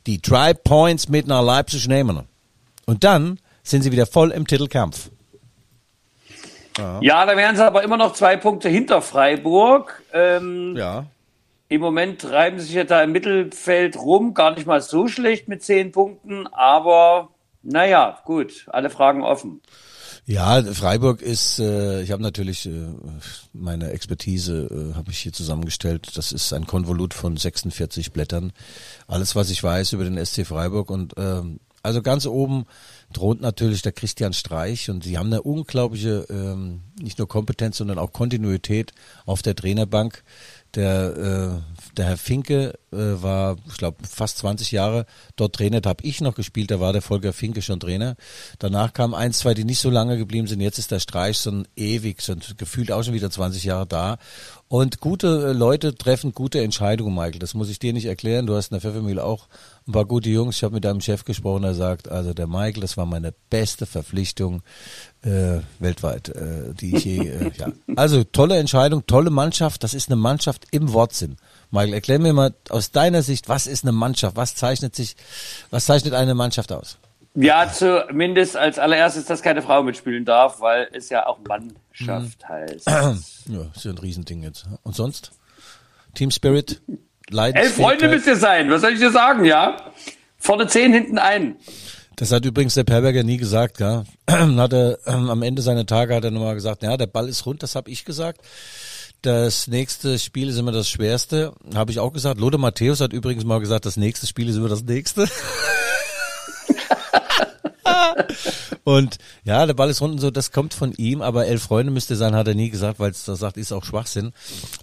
[0.07, 2.27] die drei Points mit nach Leipzig nehmen.
[2.85, 5.09] Und dann sind sie wieder voll im Titelkampf.
[7.01, 10.01] Ja, da wären sie aber immer noch zwei Punkte hinter Freiburg.
[10.13, 11.05] Ähm, Ja.
[11.67, 14.33] Im Moment treiben sie sich ja da im Mittelfeld rum.
[14.33, 16.47] Gar nicht mal so schlecht mit zehn Punkten.
[16.47, 17.29] Aber
[17.63, 19.61] naja, gut, alle Fragen offen.
[20.25, 22.87] Ja, Freiburg ist, äh, ich habe natürlich äh,
[23.53, 26.15] meine Expertise äh, habe ich hier zusammengestellt.
[26.15, 28.53] Das ist ein Konvolut von 46 Blättern.
[29.07, 32.65] Alles, was ich weiß über den SC Freiburg und ähm, also ganz oben
[33.11, 37.97] droht natürlich der Christian Streich und sie haben eine unglaubliche ähm, nicht nur Kompetenz, sondern
[37.97, 38.93] auch Kontinuität
[39.25, 40.23] auf der Trainerbank.
[40.75, 45.81] Der, äh, der Herr Finke äh, war, ich glaube, fast 20 Jahre dort Trainer.
[45.81, 48.15] Da habe ich noch gespielt, da war der Volker Finke schon Trainer.
[48.59, 50.61] Danach kamen eins, zwei, die nicht so lange geblieben sind.
[50.61, 53.87] Jetzt ist der Streich so ein ewig, so ein, gefühlt auch schon wieder 20 Jahre
[53.87, 54.17] da.
[54.67, 57.39] Und gute äh, Leute treffen gute Entscheidungen, Michael.
[57.39, 58.47] Das muss ich dir nicht erklären.
[58.47, 59.47] Du hast in der Pfeffermühle auch
[59.85, 60.55] ein paar gute Jungs.
[60.55, 63.85] Ich habe mit deinem Chef gesprochen, der sagt, also der Michael, das war meine beste
[63.85, 64.61] Verpflichtung
[65.23, 67.67] äh, weltweit, äh, die ich je, äh, ja.
[67.97, 69.83] Also tolle Entscheidung, tolle Mannschaft.
[69.83, 71.35] Das ist eine Mannschaft im Wortsinn.
[71.71, 74.35] Michael, erklär mir mal aus deiner Sicht, was ist eine Mannschaft?
[74.35, 75.15] Was zeichnet sich,
[75.69, 76.97] was zeichnet eine Mannschaft aus?
[77.33, 82.49] Ja, zumindest als allererstes, dass keine Frau mitspielen darf, weil es ja auch Mannschaft mhm.
[82.49, 82.87] heißt.
[83.47, 84.65] Ja, ist ja ein Riesending jetzt.
[84.83, 85.31] Und sonst?
[86.13, 86.81] Team Spirit?
[87.31, 89.77] Elf Freunde müsst ihr sein, was soll ich dir sagen, ja?
[90.37, 91.55] Vorne zehn, hinten ein.
[92.17, 94.03] Das hat übrigens der Perberger nie gesagt, ja.
[94.29, 97.45] hat er, ähm, am Ende seiner Tage hat er nochmal gesagt, ja, der Ball ist
[97.45, 98.41] rund, das habe ich gesagt.
[99.21, 102.39] Das nächste Spiel ist immer das schwerste, habe ich auch gesagt.
[102.39, 105.29] Lothar Matthäus hat übrigens mal gesagt, das nächste Spiel ist immer das nächste.
[108.83, 112.15] und ja, der Ball ist und so, das kommt von ihm, aber elf Freunde müsste
[112.15, 114.33] sein, hat er nie gesagt, weil es da sagt, ist auch Schwachsinn.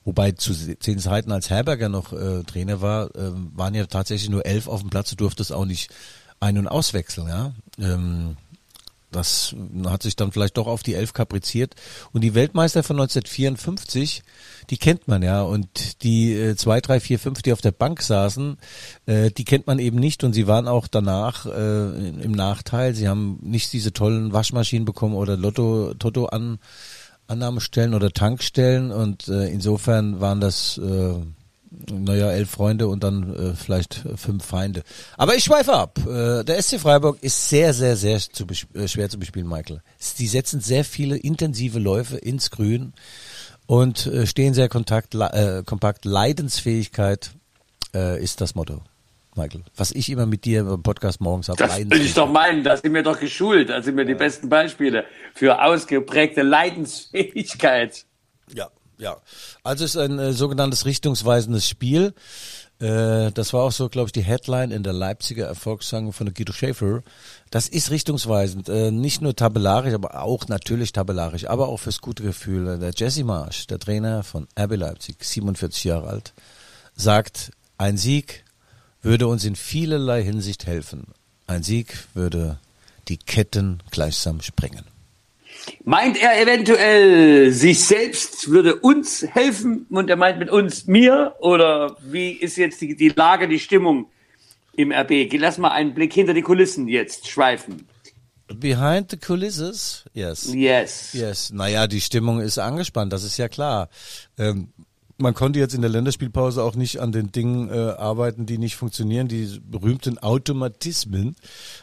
[0.04, 4.46] Wobei zu zehn Zeiten, als Herberger noch äh, Trainer war, äh, waren ja tatsächlich nur
[4.46, 5.90] elf auf dem Platz, du durftest auch nicht
[6.38, 7.54] ein- und auswechseln, ja.
[7.80, 8.36] Ähm,
[9.10, 9.54] das
[9.86, 11.74] hat sich dann vielleicht doch auf die Elf kapriziert.
[12.12, 14.22] Und die Weltmeister von 1954,
[14.70, 15.42] die kennt man ja.
[15.42, 18.58] Und die äh, zwei, drei, vier, fünf, die auf der Bank saßen,
[19.06, 20.24] äh, die kennt man eben nicht.
[20.24, 22.94] Und sie waren auch danach äh, im Nachteil.
[22.94, 26.58] Sie haben nicht diese tollen Waschmaschinen bekommen oder Lotto, Toto an
[27.28, 28.90] Annahmestellen oder Tankstellen.
[28.90, 31.14] Und äh, insofern waren das äh,
[31.70, 34.82] naja, elf Freunde und dann äh, vielleicht fünf Feinde.
[35.16, 35.98] Aber ich schweife ab.
[36.06, 39.82] Äh, der SC Freiburg ist sehr, sehr, sehr zu äh, schwer zu bespielen, Michael.
[40.18, 42.92] Die setzen sehr viele intensive Läufe ins Grün
[43.66, 46.04] und äh, stehen sehr kontakt, äh, kompakt.
[46.04, 47.30] Leidensfähigkeit
[47.94, 48.82] äh, ist das Motto.
[49.36, 51.58] Michael, was ich immer mit dir im Podcast morgens habe.
[51.58, 54.48] Das will ich doch meinen, da sind wir doch geschult, da sind wir die besten
[54.48, 58.04] Beispiele für ausgeprägte Leidensfähigkeit.
[58.52, 59.16] Ja, ja,
[59.62, 62.14] also es ist ein äh, sogenanntes richtungsweisendes Spiel.
[62.80, 66.52] Äh, das war auch so, glaube ich, die Headline in der Leipziger Erfolgssang von Guido
[66.52, 67.02] Schäfer.
[67.50, 72.22] Das ist richtungsweisend, äh, nicht nur tabellarisch, aber auch natürlich tabellarisch, aber auch fürs gute
[72.24, 72.78] Gefühl.
[72.78, 76.34] Der Jesse Marsch, der Trainer von RB Leipzig, 47 Jahre alt,
[76.94, 78.44] sagt, ein Sieg
[79.00, 81.06] würde uns in vielerlei Hinsicht helfen.
[81.46, 82.58] Ein Sieg würde
[83.06, 84.97] die Ketten gleichsam sprengen.
[85.84, 91.34] Meint er eventuell, sich selbst würde uns helfen und er meint mit uns mir?
[91.40, 94.10] Oder wie ist jetzt die, die Lage, die Stimmung
[94.76, 95.32] im RB?
[95.32, 97.86] Lass mal einen Blick hinter die Kulissen jetzt schweifen.
[98.54, 100.52] Behind the kulisses, yes.
[100.54, 101.12] Yes.
[101.12, 101.50] Yes.
[101.50, 103.90] Naja, die Stimmung ist angespannt, das ist ja klar.
[104.38, 104.72] Ähm,
[105.18, 108.76] man konnte jetzt in der Länderspielpause auch nicht an den Dingen äh, arbeiten, die nicht
[108.76, 111.34] funktionieren, die berühmten Automatismen.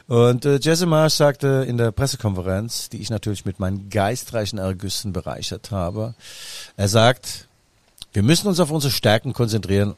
[0.08, 5.12] Und äh, Jesse Marsch sagte in der Pressekonferenz, die ich natürlich mit meinen geistreichen Ergüssen
[5.12, 6.16] bereichert habe,
[6.78, 7.48] er sagt,
[8.14, 9.96] wir müssen uns auf unsere Stärken konzentrieren.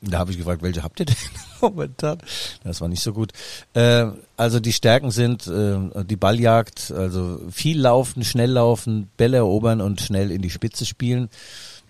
[0.00, 1.16] Da habe ich gefragt, welche habt ihr denn
[1.60, 2.18] momentan?
[2.64, 3.32] Das war nicht so gut.
[3.74, 4.06] Äh,
[4.38, 10.00] also die Stärken sind äh, die Balljagd, also viel laufen, schnell laufen, Bälle erobern und
[10.00, 11.28] schnell in die Spitze spielen.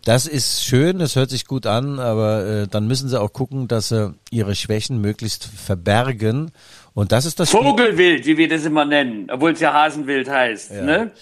[0.05, 3.69] Das ist schön, das hört sich gut an, aber äh, dann müssen sie auch gucken,
[3.69, 6.51] dass sie ihre Schwächen möglichst verbergen.
[6.93, 10.73] Und das ist das Vogelwild, wie wir das immer nennen, obwohl es ja Hasenwild heißt.
[10.73, 10.83] Ja.
[10.83, 11.13] Ne?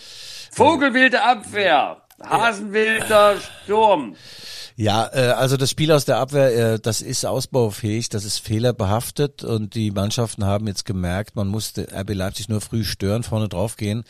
[0.51, 4.17] Vogelwilde Abwehr, Hasenwilder Sturm.
[4.77, 9.45] Ja, äh, also das Spiel aus der Abwehr, äh, das ist ausbaufähig, das ist fehlerbehaftet
[9.45, 13.77] und die Mannschaften haben jetzt gemerkt, man musste RB Leipzig nur früh stören, vorne drauf
[13.77, 14.05] gehen.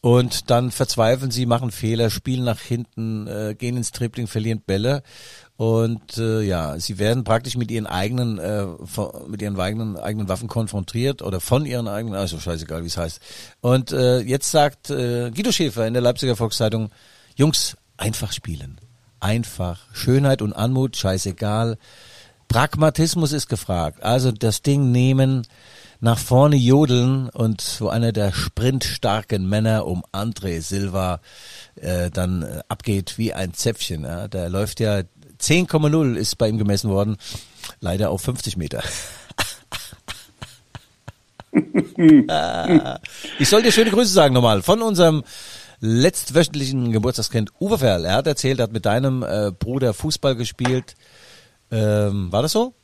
[0.00, 5.02] Und dann verzweifeln sie, machen Fehler, spielen nach hinten, äh, gehen ins Tripling, verlieren Bälle.
[5.56, 8.64] Und äh, ja, sie werden praktisch mit ihren eigenen, äh,
[9.26, 13.20] mit ihren eigenen, eigenen Waffen konfrontiert oder von ihren eigenen, also scheißegal, wie es heißt.
[13.60, 16.90] Und äh, jetzt sagt äh, Guido Schäfer in der Leipziger Volkszeitung,
[17.34, 18.80] Jungs, einfach spielen.
[19.18, 19.80] Einfach.
[19.92, 21.76] Schönheit und Anmut, scheißegal.
[22.46, 24.02] Pragmatismus ist gefragt.
[24.02, 25.46] Also das Ding nehmen,
[26.00, 31.20] nach vorne jodeln und wo einer der sprintstarken Männer um André Silva
[31.76, 34.04] äh, dann äh, abgeht wie ein Zäpfchen.
[34.04, 34.28] Ja.
[34.28, 35.02] Der läuft ja
[35.40, 37.16] 10,0 ist bei ihm gemessen worden,
[37.80, 38.82] leider auf 50 Meter.
[43.38, 45.24] ich soll dir schöne Grüße sagen nochmal von unserem
[45.80, 48.04] letztwöchentlichen Geburtstagskind Uwe Ferl.
[48.04, 50.96] Er hat erzählt, er hat mit deinem äh, Bruder Fußball gespielt.
[51.70, 52.74] Ähm, war das so?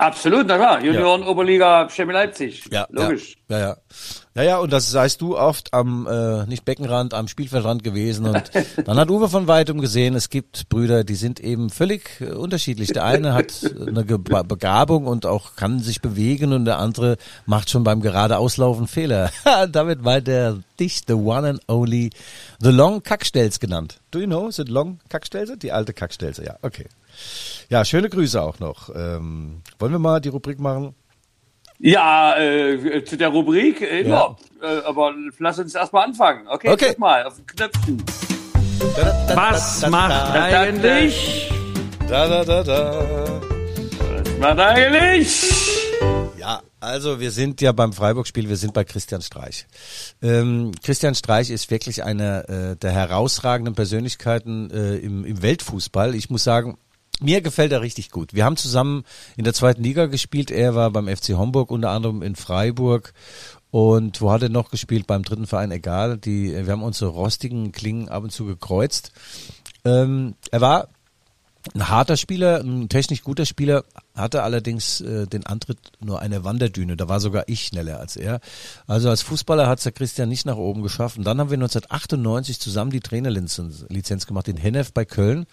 [0.00, 0.82] Absolut, na klar.
[0.82, 2.64] Junioren Oberliga Chemie Leipzig.
[2.72, 3.36] Ja, logisch.
[3.50, 3.76] Ja, ja.
[4.34, 8.24] Ja, ja, und das seist du oft am, äh, nicht Beckenrand, am Spielfeldrand gewesen.
[8.24, 8.50] Und
[8.86, 12.92] dann hat Uwe von weitem gesehen, es gibt Brüder, die sind eben völlig äh, unterschiedlich.
[12.92, 13.52] Der eine hat
[13.86, 18.86] eine Ge Begabung und auch kann sich bewegen und der andere macht schon beim geradeauslaufen
[18.86, 19.30] Fehler.
[19.70, 22.08] Damit war der dich, the one and only,
[22.58, 23.98] the long Kackstelz genannt.
[24.12, 25.58] Do you know, the long Kackstelze?
[25.58, 26.86] Die alte Kackstelze, ja, okay.
[27.68, 28.88] Ja, schöne Grüße auch noch.
[28.94, 30.94] Ähm, wollen wir mal die Rubrik machen?
[31.78, 34.08] Ja, äh, zu der Rubrik, äh, ja.
[34.08, 36.46] ja äh, aber lass uns erstmal anfangen.
[36.46, 36.94] Okay, okay.
[36.98, 38.02] mal auf den Knöpfchen.
[39.34, 41.50] Was macht eigentlich?
[42.08, 43.40] Da, da, da, da.
[44.20, 45.50] Was macht eigentlich?
[46.38, 49.66] Ja, also wir sind ja beim Freiburg-Spiel, wir sind bei Christian Streich.
[50.22, 56.14] Ähm, Christian Streich ist wirklich eine äh, der herausragenden Persönlichkeiten äh, im, im Weltfußball.
[56.14, 56.76] Ich muss sagen,
[57.20, 58.34] mir gefällt er richtig gut.
[58.34, 59.04] Wir haben zusammen
[59.36, 60.50] in der zweiten Liga gespielt.
[60.50, 63.12] Er war beim FC Homburg, unter anderem in Freiburg.
[63.70, 65.06] Und wo hat er noch gespielt?
[65.06, 66.18] Beim dritten Verein, egal.
[66.18, 69.12] Die, wir haben unsere rostigen Klingen ab und zu gekreuzt.
[69.84, 70.88] Ähm, er war
[71.74, 76.96] ein harter Spieler, ein technisch guter Spieler, hatte allerdings äh, den Antritt nur eine Wanderdüne.
[76.96, 78.40] Da war sogar ich schneller als er.
[78.86, 81.18] Also als Fußballer hat es der Christian nicht nach oben geschafft.
[81.18, 85.46] Und dann haben wir 1998 zusammen die Trainerlizenz Lizenz gemacht in Hennef bei Köln.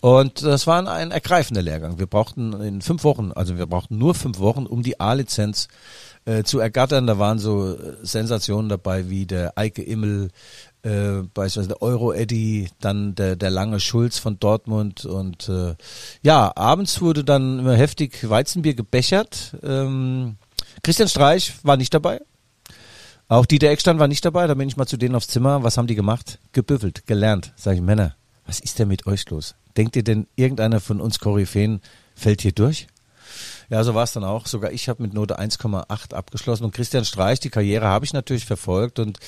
[0.00, 1.98] Und das war ein ergreifender Lehrgang.
[1.98, 5.68] Wir brauchten in fünf Wochen, also wir brauchten nur fünf Wochen, um die A-Lizenz
[6.24, 7.06] äh, zu ergattern.
[7.06, 10.30] Da waren so äh, Sensationen dabei wie der Eike Immel,
[10.82, 15.74] äh, beispielsweise der Euro Eddy, dann der, der lange Schulz von Dortmund und äh,
[16.22, 19.56] ja, abends wurde dann immer heftig Weizenbier gebechert.
[19.62, 20.36] Ähm,
[20.82, 22.20] Christian Streich war nicht dabei.
[23.28, 25.62] Auch Dieter Eckstein war nicht dabei, da bin ich mal zu denen aufs Zimmer.
[25.62, 26.38] Was haben die gemacht?
[26.52, 27.52] Gebüffelt, gelernt.
[27.56, 29.54] Sag ich, Männer, was ist denn mit euch los?
[29.76, 31.80] Denkt ihr denn, irgendeiner von uns Koryphäen
[32.14, 32.86] fällt hier durch?
[33.70, 34.46] Ja, so war es dann auch.
[34.46, 36.64] Sogar ich habe mit Note 1,8 abgeschlossen.
[36.64, 39.18] Und Christian Streich, die Karriere habe ich natürlich verfolgt und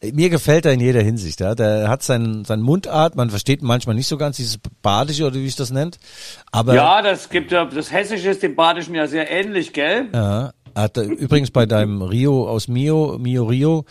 [0.00, 1.40] äh, mir gefällt er in jeder Hinsicht.
[1.40, 1.56] Ja.
[1.56, 5.46] Der hat seinen, seinen Mundart, man versteht manchmal nicht so ganz dieses Badische oder wie
[5.46, 5.98] ich das nennt.
[6.52, 10.08] Aber ja, das gibt ja, das Hessische ist dem Badischen ja sehr ähnlich, gell?
[10.14, 13.84] Ja, hat übrigens bei deinem Rio aus Mio, Mio Rio,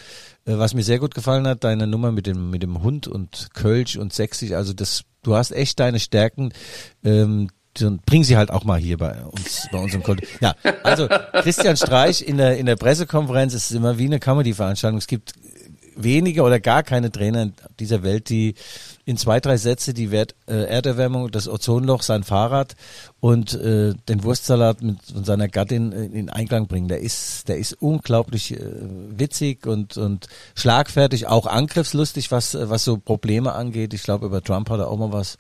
[0.54, 3.98] was mir sehr gut gefallen hat, deine Nummer mit dem, mit dem Hund und Kölsch
[3.98, 6.54] und Sächsisch, also das du hast echt deine Stärken.
[7.04, 7.50] Ähm,
[8.06, 10.26] bring sie halt auch mal hier bei uns, bei unserem Konto.
[10.40, 11.08] Ja, also
[11.44, 14.98] Christian Streich in der in der Pressekonferenz ist immer wie eine Comedy-Veranstaltung.
[14.98, 15.34] Es gibt
[15.96, 18.56] wenige oder gar keine Trainer dieser Welt, die
[19.08, 22.76] in zwei, drei Sätze die Wert, äh, Erderwärmung, das Ozonloch, sein Fahrrad
[23.22, 26.90] und äh, den Wurstsalat mit von seiner Gattin in, in Einklang bringen.
[26.90, 32.98] Der ist, der ist unglaublich äh, witzig und, und schlagfertig, auch angriffslustig, was, was so
[32.98, 33.94] Probleme angeht.
[33.94, 35.38] Ich glaube, über Trump hat er auch mal was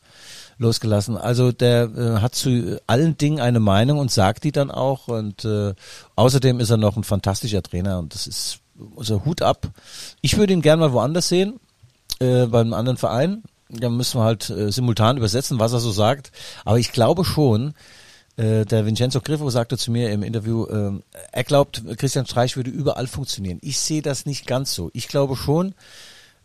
[0.57, 1.17] losgelassen.
[1.17, 5.09] Also der äh, hat zu allen Dingen eine Meinung und sagt die dann auch.
[5.09, 5.73] Und äh,
[6.15, 8.59] außerdem ist er noch ein fantastischer Trainer und das ist
[8.95, 9.67] also Hut ab.
[10.21, 11.59] Ich würde ihn gerne mal woanders sehen,
[12.19, 13.43] äh, beim anderen Verein.
[13.69, 16.31] Da müssen wir halt äh, simultan übersetzen, was er so sagt.
[16.65, 17.73] Aber ich glaube schon,
[18.37, 20.91] äh, der Vincenzo Griffo sagte zu mir im Interview, äh,
[21.31, 23.59] er glaubt, Christian Streich würde überall funktionieren.
[23.61, 24.89] Ich sehe das nicht ganz so.
[24.93, 25.73] Ich glaube schon,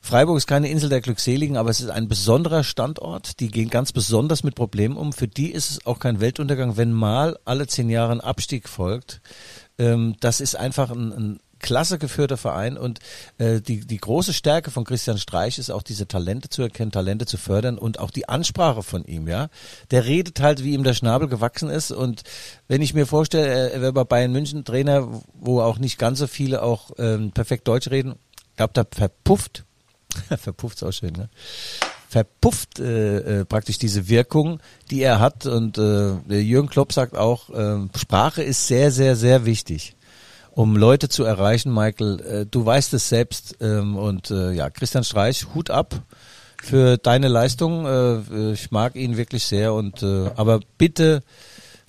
[0.04, 3.38] Freiburg ist keine Insel der Glückseligen, aber es ist ein besonderer Standort.
[3.38, 5.12] Die gehen ganz besonders mit Problemen um.
[5.12, 9.20] Für die ist es auch kein Weltuntergang, wenn mal alle zehn Jahre ein Abstieg folgt.
[9.78, 12.98] Ähm, das ist einfach ein, ein klasse geführter Verein und
[13.38, 17.25] äh, die, die große Stärke von Christian Streich ist auch diese Talente zu erkennen, Talente
[17.25, 19.48] zu fördern und auch die Ansprache von ihm, ja.
[19.90, 22.22] Der redet halt, wie ihm der Schnabel gewachsen ist und
[22.68, 26.27] wenn ich mir vorstelle, er wäre bei Bayern München Trainer, wo auch nicht ganz so
[26.27, 28.16] viele auch ähm, perfekt Deutsch reden,
[28.57, 29.64] glaube, da verpufft,
[30.38, 31.29] verpufft ist auch schön, ne?
[32.09, 35.46] verpufft äh, äh, praktisch diese Wirkung, die er hat.
[35.46, 39.96] Und äh, Jürgen Klopp sagt auch, äh, Sprache ist sehr, sehr, sehr wichtig
[40.54, 42.20] um Leute zu erreichen, Michael.
[42.20, 45.94] Äh, du weißt es selbst ähm, und äh, ja, Christian Streich, Hut ab
[46.62, 47.86] für deine Leistung.
[47.86, 51.22] Äh, ich mag ihn wirklich sehr und aber bitte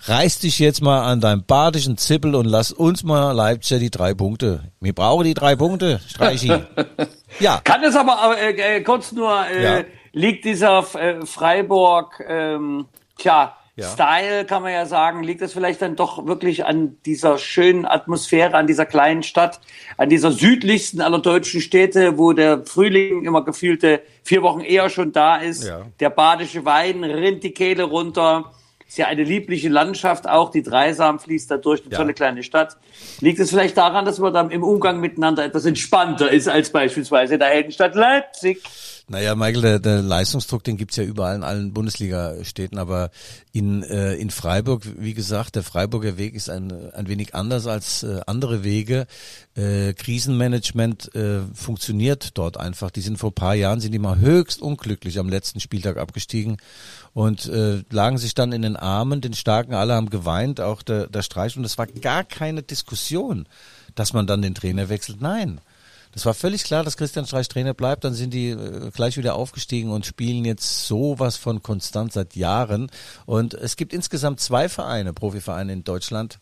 [0.05, 4.13] reiß dich jetzt mal an deinem badischen Zippel und lass uns mal Leipziger die drei
[4.13, 4.71] Punkte.
[4.81, 6.53] Wir brauchen die drei Punkte, Streichi.
[7.39, 7.61] ja.
[7.63, 9.83] Kann es aber äh, äh, kurz nur äh, ja.
[10.11, 12.85] liegt dieser äh, Freiburg ähm,
[13.17, 13.87] tja ja.
[13.87, 18.53] Style, kann man ja sagen, liegt es vielleicht dann doch wirklich an dieser schönen Atmosphäre,
[18.55, 19.59] an dieser kleinen Stadt,
[19.97, 25.11] an dieser südlichsten aller deutschen Städte, wo der Frühling immer gefühlte vier Wochen eher schon
[25.11, 25.63] da ist.
[25.63, 25.87] Ja.
[25.99, 28.51] Der badische Wein rinnt die Kehle runter.
[28.87, 30.51] Ist ja eine liebliche Landschaft auch.
[30.51, 31.97] Die Dreisam fließt da durch, eine ja.
[31.97, 32.77] tolle kleine Stadt.
[33.21, 37.33] Liegt es vielleicht daran, dass man dann im Umgang miteinander etwas entspannter ist als beispielsweise
[37.33, 38.61] in der Heldenstadt Leipzig?
[39.09, 43.11] Naja, Michael, der, der Leistungsdruck, den gibt's ja überall in allen Bundesliga-Städten, aber
[43.51, 48.03] in, äh, in Freiburg, wie gesagt, der Freiburger Weg ist ein, ein wenig anders als
[48.03, 49.05] äh, andere Wege.
[49.55, 52.91] Äh, Krisenmanagement äh, funktioniert dort einfach.
[52.91, 56.55] Die sind vor paar Jahren, sind die mal höchst unglücklich am letzten Spieltag abgestiegen
[57.13, 61.07] und äh, lagen sich dann in den Armen, den Starken, alle haben geweint, auch der,
[61.07, 63.47] der Streich und es war gar keine Diskussion,
[63.95, 65.21] dass man dann den Trainer wechselt.
[65.21, 65.59] Nein.
[66.13, 68.03] Das war völlig klar, dass Christian Streich Trainer bleibt.
[68.03, 72.91] Dann sind die äh, gleich wieder aufgestiegen und spielen jetzt sowas von konstant seit Jahren.
[73.25, 76.39] Und es gibt insgesamt zwei Vereine, Profivereine in Deutschland,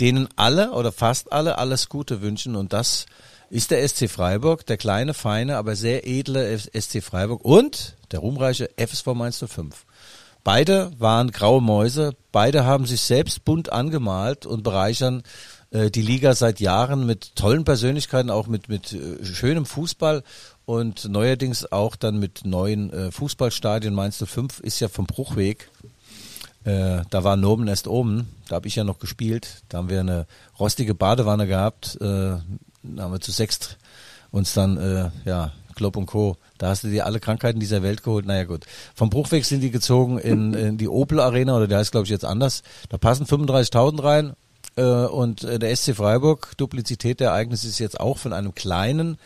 [0.00, 2.56] denen alle oder fast alle alles Gute wünschen.
[2.56, 3.06] Und das
[3.48, 8.68] ist der SC Freiburg, der kleine, feine, aber sehr edle SC Freiburg und der ruhmreiche
[8.76, 9.86] FSV Mainz 05.
[10.44, 15.22] Beide waren graue Mäuse, beide haben sich selbst bunt angemalt und bereichern
[15.70, 20.22] äh, die Liga seit Jahren mit tollen Persönlichkeiten, auch mit, mit äh, schönem Fußball
[20.64, 23.94] und neuerdings auch dann mit neuen äh, Fußballstadien.
[23.94, 25.70] Mainz 05 ist ja vom Bruchweg.
[26.64, 29.62] Äh, da war Nomen erst oben, da habe ich ja noch gespielt.
[29.68, 30.26] Da haben wir eine
[30.58, 31.96] rostige Badewanne gehabt.
[32.00, 32.42] Äh, da
[32.98, 33.78] haben wir zu sechst
[34.30, 36.36] uns dann, äh, ja, Klopp und Co.
[36.58, 38.26] Da hast du dir alle Krankheiten dieser Welt geholt.
[38.26, 38.66] Naja gut.
[38.94, 42.10] Vom Bruchweg sind die gezogen in, in die Opel Arena oder der heißt glaube ich
[42.10, 42.62] jetzt anders.
[42.90, 44.32] Da passen 35.000 rein
[44.76, 49.18] und äh, der SC Freiburg, Duplizität der Ereignisse ist jetzt auch von einem kleinen,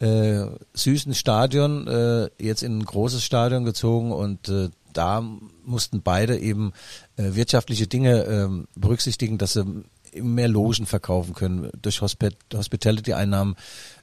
[0.00, 5.24] äh, süßen Stadion äh, jetzt in ein großes Stadion gezogen und äh, da
[5.64, 6.72] mussten beide eben
[7.16, 9.64] äh, wirtschaftliche Dinge äh, berücksichtigen, dass sie
[10.14, 13.56] mehr Logen verkaufen können durch Hospit Hospitality-Einnahmen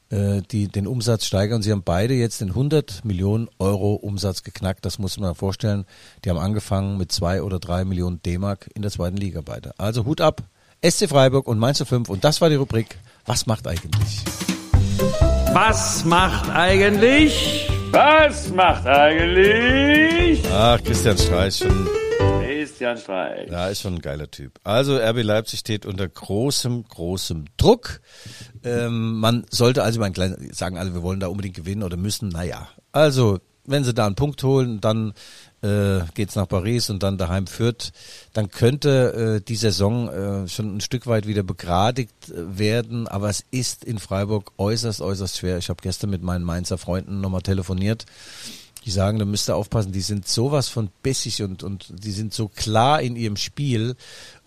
[0.09, 1.57] äh, die den Umsatz steigern.
[1.57, 4.85] Und sie haben beide jetzt den 100 Millionen Euro Umsatz geknackt.
[4.85, 5.85] Das muss man vorstellen.
[6.23, 9.77] Die haben angefangen mit zwei oder drei Millionen D-Mark in der zweiten Liga beide.
[9.77, 10.43] Also Hut ab
[10.81, 14.23] SC Freiburg und Mainz 05 und das war die Rubrik Was macht eigentlich?
[15.53, 17.69] Was macht eigentlich?
[17.91, 20.41] Was macht eigentlich?
[20.53, 21.87] Ach, Christian Streich schon.
[22.41, 23.49] Christian Streich.
[23.49, 24.57] Ja, ist schon ein geiler Typ.
[24.63, 27.99] Also RB Leipzig steht unter großem, großem Druck.
[28.63, 30.13] Ähm, man sollte also mal
[30.51, 32.29] sagen, alle, wir wollen da unbedingt gewinnen oder müssen.
[32.29, 35.13] Naja, also wenn sie da einen Punkt holen, dann
[35.61, 37.91] äh, geht's nach Paris und dann daheim führt,
[38.33, 43.07] dann könnte äh, die Saison äh, schon ein Stück weit wieder begradigt äh, werden.
[43.07, 45.57] Aber es ist in Freiburg äußerst, äußerst schwer.
[45.57, 48.05] Ich habe gestern mit meinen Mainzer Freunden nochmal telefoniert.
[48.85, 52.33] Die sagen, da müsst ihr aufpassen, die sind sowas von bissig und, und die sind
[52.33, 53.95] so klar in ihrem Spiel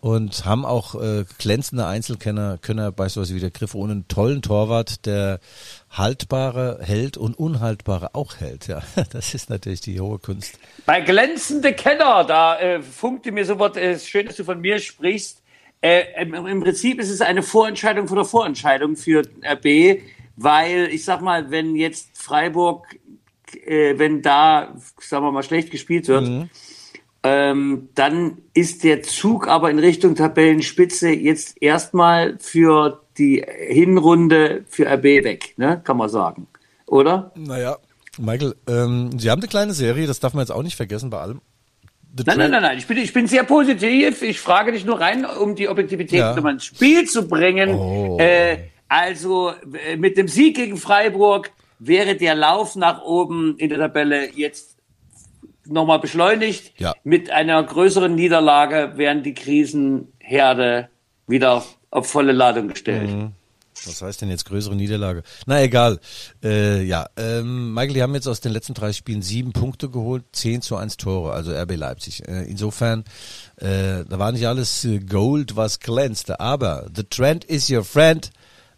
[0.01, 5.07] und haben auch äh, glänzende Einzelkenner, Könner beispielsweise wie der Griff ohne einen tollen Torwart,
[5.07, 5.39] der
[5.91, 8.67] haltbare hält und unhaltbare auch hält.
[8.67, 10.59] Ja, das ist natürlich die hohe Kunst.
[10.87, 15.43] Bei glänzende Kenner, da äh, funkte mir sofort, äh, schön, dass du von mir sprichst.
[15.83, 20.01] Äh, im, Im Prinzip ist es eine Vorentscheidung von der Vorentscheidung für RB,
[20.37, 22.99] weil ich sag mal, wenn jetzt Freiburg,
[23.57, 26.51] äh, wenn da, sagen wir mal, schlecht gespielt wird, mhm
[27.23, 34.87] ähm, dann ist der Zug aber in Richtung Tabellenspitze jetzt erstmal für die Hinrunde für
[34.87, 35.81] RB weg, ne?
[35.85, 36.49] kann man sagen.
[36.87, 37.31] Oder?
[37.37, 37.77] Naja,
[38.19, 41.21] Michael, ähm, Sie haben eine kleine Serie, das darf man jetzt auch nicht vergessen bei
[41.21, 41.41] allem.
[42.15, 44.21] The nein, nein, nein, nein, ich bin, ich bin sehr positiv.
[44.21, 46.35] Ich frage dich nur rein, um die Objektivität ja.
[46.35, 47.71] nochmal ins Spiel zu bringen.
[47.75, 48.19] Oh.
[48.19, 49.53] Äh, also
[49.89, 51.53] äh, mit dem Sieg gegen Freiburg
[51.87, 54.77] wäre der Lauf nach oben in der Tabelle jetzt
[55.67, 56.73] nochmal beschleunigt.
[56.79, 56.95] Ja.
[57.05, 60.89] Mit einer größeren Niederlage werden die Krisenherde
[61.27, 63.11] wieder auf volle Ladung gestellt.
[63.11, 63.33] Mhm.
[63.85, 65.25] Was heißt denn jetzt größere Niederlage?
[65.47, 65.99] Na egal.
[66.43, 70.25] Äh, ja, ähm, Michael, die haben jetzt aus den letzten drei Spielen sieben Punkte geholt,
[70.33, 72.29] zehn zu eins Tore, also RB Leipzig.
[72.29, 73.05] Äh, insofern,
[73.57, 78.31] äh, da war nicht alles äh, Gold, was glänzte, aber the trend is your friend.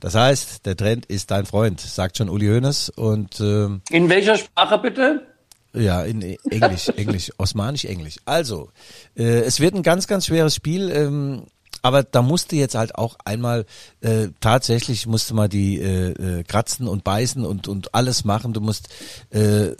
[0.05, 2.91] Das heißt, der Trend ist dein Freund, sagt schon Uli Hoeneß.
[2.91, 5.27] Und ähm, in welcher Sprache bitte?
[5.73, 8.17] Ja, in Englisch, Englisch, osmanisch Englisch.
[8.27, 8.69] Also,
[9.17, 10.91] äh, es wird ein ganz, ganz schweres Spiel.
[10.91, 11.45] Ähm,
[11.81, 13.65] aber da musste jetzt halt auch einmal
[14.03, 18.53] äh, tatsächlich musste mal die äh, äh, kratzen und beißen und und alles machen.
[18.53, 18.91] Du musst
[19.31, 19.71] äh,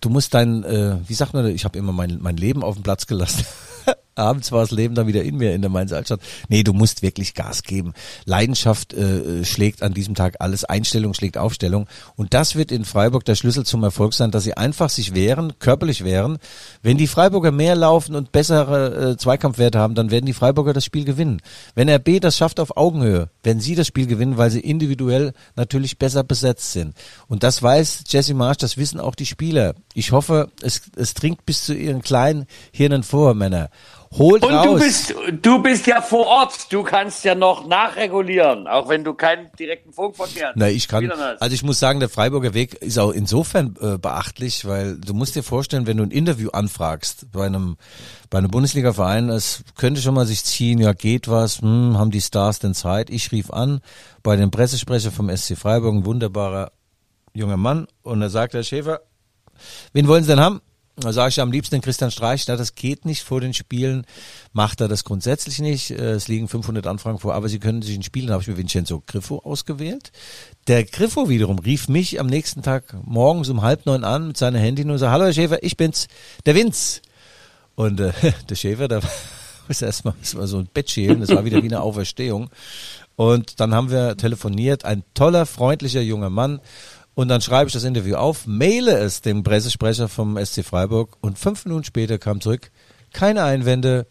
[0.00, 2.84] du musst dein äh, wie sagt man, ich habe immer mein mein Leben auf den
[2.84, 3.44] Platz gelassen.
[4.14, 6.20] abends war das Leben dann wieder in mir in der Mainz Altstadt.
[6.48, 7.92] Nee, du musst wirklich Gas geben.
[8.24, 11.86] Leidenschaft äh, schlägt an diesem Tag alles, Einstellung schlägt Aufstellung.
[12.16, 15.54] Und das wird in Freiburg der Schlüssel zum Erfolg sein, dass sie einfach sich wehren,
[15.58, 16.38] körperlich wehren.
[16.82, 20.84] Wenn die Freiburger mehr laufen und bessere äh, Zweikampfwerte haben, dann werden die Freiburger das
[20.84, 21.40] Spiel gewinnen.
[21.74, 25.98] Wenn RB das schafft auf Augenhöhe, werden sie das Spiel gewinnen, weil sie individuell natürlich
[25.98, 26.94] besser besetzt sind.
[27.28, 29.74] Und das weiß Jesse Marsch, das wissen auch die Spieler.
[29.94, 33.70] Ich hoffe, es, es dringt bis zu ihren kleinen Hirnen vor, Männer.
[34.18, 34.66] Holt Und raus.
[34.66, 36.70] du bist, du bist ja vor Ort.
[36.70, 41.54] Du kannst ja noch nachregulieren, auch wenn du keinen direkten Funkverkehr Na, ich kann, also
[41.54, 45.42] ich muss sagen, der Freiburger Weg ist auch insofern äh, beachtlich, weil du musst dir
[45.42, 47.76] vorstellen, wenn du ein Interview anfragst bei einem,
[48.28, 52.20] bei einem Bundesliga-Verein, es könnte schon mal sich ziehen, ja geht was, hm, haben die
[52.20, 53.08] Stars denn Zeit?
[53.08, 53.80] Ich rief an
[54.22, 56.72] bei dem Pressesprecher vom SC Freiburg, ein wunderbarer
[57.32, 59.00] junger Mann, und da sagt der Schäfer,
[59.94, 60.60] wen wollen Sie denn haben?
[60.96, 64.04] Da sage ich am liebsten Christian Streich, na, das geht nicht vor den Spielen,
[64.52, 65.90] macht er das grundsätzlich nicht.
[65.90, 68.48] Äh, Es liegen 500 Anfragen vor, aber Sie können sich in Spielen, da habe ich
[68.48, 70.12] mir Vincenzo Griffo ausgewählt.
[70.68, 74.58] Der Griffo wiederum rief mich am nächsten Tag morgens um halb neun an mit seiner
[74.58, 76.08] Handy und sagt, hallo Herr Schäfer, ich bin's,
[76.44, 77.00] der Vince.
[77.74, 78.12] Und äh,
[78.50, 79.00] der Schäfer, der
[79.68, 82.50] muss erstmal mal so ein Bett schälen, das war wieder wie eine Auferstehung.
[83.16, 86.60] Und dann haben wir telefoniert, ein toller, freundlicher junger Mann.
[87.14, 91.38] Und dann schreibe ich das Interview auf, maile es dem Pressesprecher vom SC Freiburg und
[91.38, 92.70] fünf Minuten später kam zurück,
[93.12, 94.06] keine Einwände,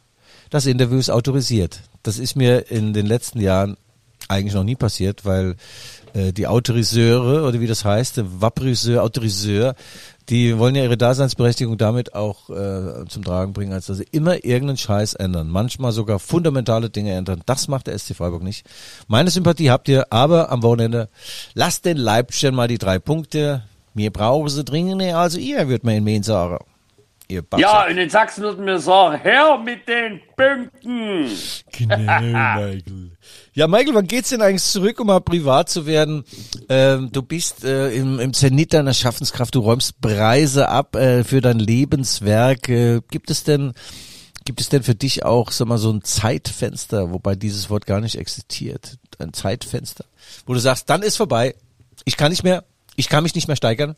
[0.52, 1.82] das Interview ist autorisiert.
[2.04, 3.78] Das ist mir in den letzten Jahren
[4.28, 5.56] eigentlich noch nie passiert, weil
[6.14, 9.76] äh, die Autoriseure oder wie das heißt, der Vapriseur, Autoriseur,
[10.32, 14.46] die wollen ja ihre Daseinsberechtigung damit auch äh, zum Tragen bringen, als dass sie immer
[14.46, 15.50] irgendeinen Scheiß ändern.
[15.50, 17.42] Manchmal sogar fundamentale Dinge ändern.
[17.46, 18.66] Das macht der SC Freiburg nicht.
[19.10, 21.10] Meine Sympathie habt ihr, aber am Wochenende
[21.54, 23.64] lasst den Leipzigern mal die drei Punkte.
[23.94, 26.60] Mir brauchen sie dringend, also ihr, wird man in Main sagen.
[27.28, 27.44] Ihr.
[27.58, 31.30] Ja, in den Sachsen würden wir sagen, her mit den Punkten.
[31.74, 33.12] Genau, Michael.
[33.54, 36.24] Ja, Michael, wann geht's denn eigentlich zurück, um mal privat zu werden?
[36.70, 41.41] Ähm, du bist äh, im, im Zenit deiner Schaffenskraft, du räumst Preise ab äh, für
[41.41, 42.70] dein Lebenswerk.
[42.70, 43.74] Äh, gibt es denn,
[44.45, 47.99] gibt es denn für dich auch, sag mal, so ein Zeitfenster, wobei dieses Wort gar
[47.99, 50.06] nicht existiert, ein Zeitfenster,
[50.45, 51.56] wo du sagst, dann ist vorbei,
[52.06, 52.64] ich kann nicht mehr,
[52.95, 53.97] ich kann mich nicht mehr steigern.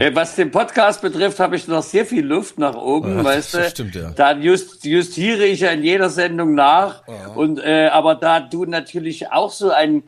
[0.00, 3.54] Äh, Was den Podcast betrifft, habe ich noch sehr viel Luft nach oben, Ja, weißt
[3.54, 3.70] das du.
[3.70, 4.10] stimmt, ja.
[4.10, 7.02] Da just, justiere ich ja in jeder Sendung nach.
[7.34, 10.02] Und äh, aber da du natürlich auch so ein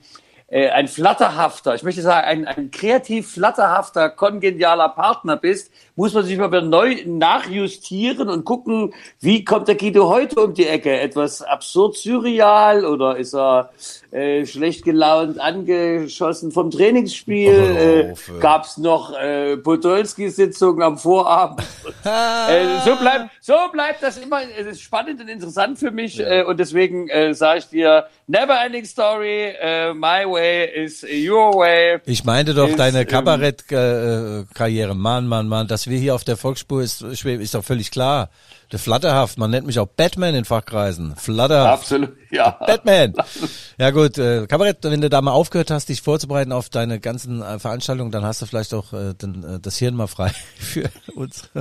[0.49, 6.25] äh, ein flatterhafter, ich möchte sagen, ein, ein kreativ flatterhafter, kongenialer Partner bist, muss man
[6.25, 11.01] sich mal wieder neu nachjustieren und gucken, wie kommt der Guido heute um die Ecke?
[11.01, 13.71] Etwas absurd surreal oder ist er
[14.11, 18.11] äh, schlecht gelaunt angeschossen vom Trainingsspiel?
[18.13, 18.41] Auf, äh, ey.
[18.41, 21.67] gab's noch äh, Podolski-Sitzungen am Vorabend?
[22.05, 26.43] äh, so bleibt so bleibt das immer es ist spannend und interessant für mich äh,
[26.43, 32.01] und deswegen äh, sage ich dir never ending story äh, my way is your way
[32.05, 34.95] Ich meinte doch Ist, deine ähm, Kabarettkarriere.
[34.95, 35.67] Mann, Mann, Mann.
[35.87, 38.29] Dass wir hier auf der Volksspur ist, ist doch völlig klar.
[38.73, 39.39] Der Flatterhaft.
[39.39, 41.15] Man nennt mich auch Batman in Fachkreisen.
[41.15, 41.83] Flatterhaft.
[41.85, 43.15] absolut ja Batman.
[43.79, 47.41] Ja gut, äh, Kabarett, wenn du da mal aufgehört hast, dich vorzubereiten auf deine ganzen
[47.41, 50.91] äh, Veranstaltungen, dann hast du vielleicht auch äh, den, äh, das Hirn mal frei für
[51.15, 51.49] uns.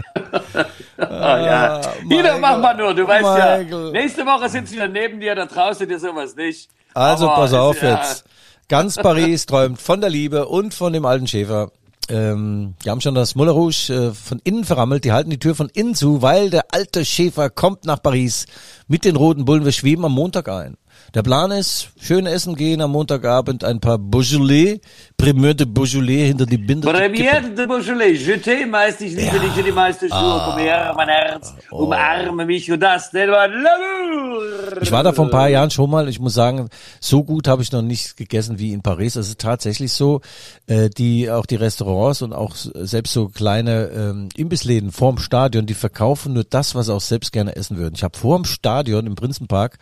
[0.98, 1.82] Ah, ja.
[2.04, 2.40] Wieder Michael.
[2.40, 3.86] mach mal nur, du weißt Michael.
[3.86, 3.92] ja.
[3.92, 6.70] Nächste Woche sitzt wieder neben dir, da traust du dir sowas nicht.
[6.94, 8.24] Also Aber pass auf ja, jetzt.
[8.70, 11.70] Ganz Paris träumt von der Liebe und von dem alten Schäfer.
[12.08, 15.06] Ähm, die haben schon das Moulin Rouge äh, von innen verrammelt.
[15.06, 18.46] Die halten die Tür von innen zu, weil der alte Schäfer kommt nach Paris
[18.88, 19.66] mit den roten Bullen.
[19.66, 20.78] Wir schweben am Montag ein.
[21.14, 24.80] Der Plan ist, schön essen gehen am Montagabend, ein paar Beaujolais,
[25.18, 26.92] Primeur de Beaujolais hinter die Binde.
[26.92, 30.50] Premiere de Beaujolais, je t'aime, heißt ich liebe dich in die meiste Schuhe, Ah.
[30.52, 31.84] komm her, mein Herz, Oh.
[31.86, 34.82] umarme mich und das, denn mein L'amour.
[34.82, 36.10] Ich war da vor ein paar Jahren schon mal.
[36.10, 39.16] Ich muss sagen, so gut habe ich noch nicht gegessen wie in Paris.
[39.16, 40.20] Es ist tatsächlich so,
[40.68, 45.74] äh, die auch die Restaurants und auch selbst so kleine ähm, Imbissläden vorm Stadion, die
[45.76, 47.96] verkaufen nur das, was auch selbst gerne essen würden.
[47.96, 49.78] Ich habe vorm Stadion im Prinzenpark,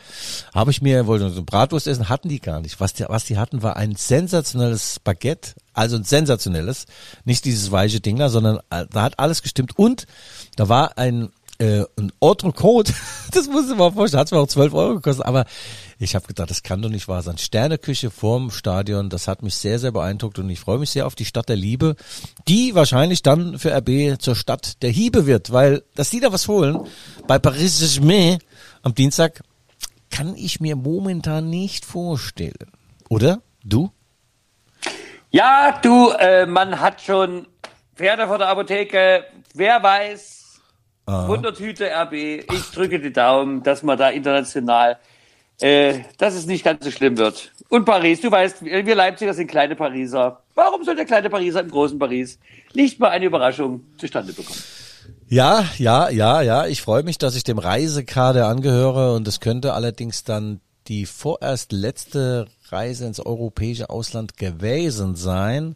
[0.53, 2.79] habe ich mir wollte so Bratwurst essen, hatten die gar nicht.
[2.79, 6.85] Was die, was die hatten, war ein sensationelles Baguette, also ein sensationelles,
[7.23, 10.05] nicht dieses weiche Ding da, sondern äh, da hat alles gestimmt und
[10.55, 12.93] da war ein äh, ein Entrecote,
[13.31, 15.45] das muss ich mal vorstellen, hat zwar auch 12 Euro gekostet, aber
[15.99, 17.37] ich habe gedacht, das kann doch nicht wahr sein.
[17.37, 21.13] Sterneküche vorm Stadion, das hat mich sehr, sehr beeindruckt und ich freue mich sehr auf
[21.13, 21.95] die Stadt der Liebe,
[22.47, 26.47] die wahrscheinlich dann für RB zur Stadt der Hiebe wird, weil, dass die da was
[26.47, 26.79] holen,
[27.27, 28.39] bei Paris Saint-Germain
[28.81, 29.43] am Dienstag,
[30.13, 32.71] kann ich mir momentan nicht vorstellen.
[33.09, 33.41] Oder?
[33.63, 33.89] Du?
[35.31, 37.47] Ja, du, äh, man hat schon
[37.95, 40.61] Pferde vor der Apotheke, wer weiß,
[41.05, 44.99] Wundertüte RB, ich drücke die Daumen, dass man da international,
[45.59, 47.51] äh, dass es nicht ganz so schlimm wird.
[47.69, 50.43] Und Paris, du weißt, wir Leipziger sind kleine Pariser.
[50.53, 52.39] Warum soll der kleine Pariser im großen Paris
[52.73, 54.61] nicht mal eine Überraschung zustande bekommen?
[55.29, 56.67] Ja, ja, ja, ja.
[56.67, 61.71] Ich freue mich, dass ich dem Reisekader angehöre und es könnte allerdings dann die vorerst
[61.71, 65.75] letzte Reise ins europäische Ausland gewesen sein.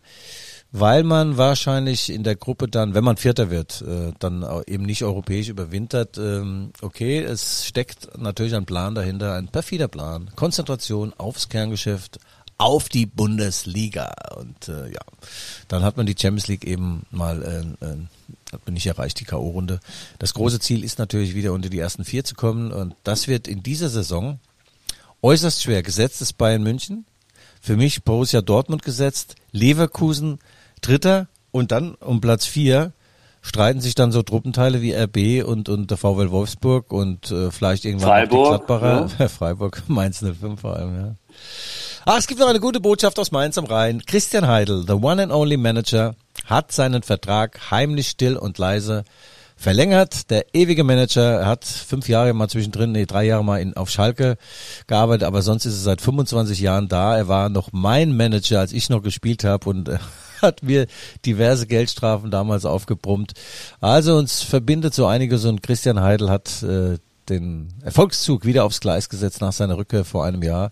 [0.71, 5.03] weil man wahrscheinlich in der Gruppe dann, wenn man Vierter wird, äh, dann eben nicht
[5.03, 6.17] europäisch überwintert.
[6.17, 10.29] Ähm, okay, es steckt natürlich ein Plan dahinter, ein perfider Plan.
[10.35, 12.19] Konzentration aufs Kerngeschäft,
[12.57, 14.11] auf die Bundesliga.
[14.35, 15.01] Und äh, ja,
[15.67, 17.97] dann hat man die Champions League eben mal, äh, äh,
[18.51, 19.79] hat man nicht erreicht, die K.O.-Runde.
[20.19, 22.71] Das große Ziel ist natürlich wieder unter die ersten vier zu kommen.
[22.71, 24.39] Und das wird in dieser Saison
[25.21, 25.83] äußerst schwer.
[25.83, 27.05] Gesetzt ist Bayern München.
[27.61, 29.35] Für mich Borussia Dortmund gesetzt.
[29.51, 30.39] Leverkusen
[30.81, 31.27] Dritter.
[31.51, 32.93] Und dann um Platz vier
[33.41, 37.85] streiten sich dann so Truppenteile wie RB und, und der VW Wolfsburg und äh, vielleicht
[37.85, 39.09] irgendwann Freiburg, auch die Gladbacher.
[39.19, 39.27] Ja.
[39.29, 41.15] Freiburg, Mainz 05 vor allem, ja.
[42.05, 44.05] Ah, es gibt noch eine gute Botschaft aus Mainz am Rhein.
[44.05, 46.15] Christian Heidel, the one and only Manager,
[46.45, 49.03] hat seinen Vertrag heimlich still und leise
[49.57, 50.29] verlängert.
[50.29, 54.37] Der ewige Manager hat fünf Jahre mal zwischendrin, nee, drei Jahre mal in, auf Schalke
[54.85, 57.17] gearbeitet, aber sonst ist er seit 25 Jahren da.
[57.17, 59.97] Er war noch mein Manager, als ich noch gespielt habe und äh,
[60.41, 60.85] hat mir
[61.25, 63.33] diverse Geldstrafen damals aufgebrummt.
[63.81, 69.09] Also uns verbindet so einiges und Christian Heidel hat äh, den Erfolgszug wieder aufs Gleis
[69.09, 70.71] gesetzt nach seiner Rückkehr vor einem Jahr.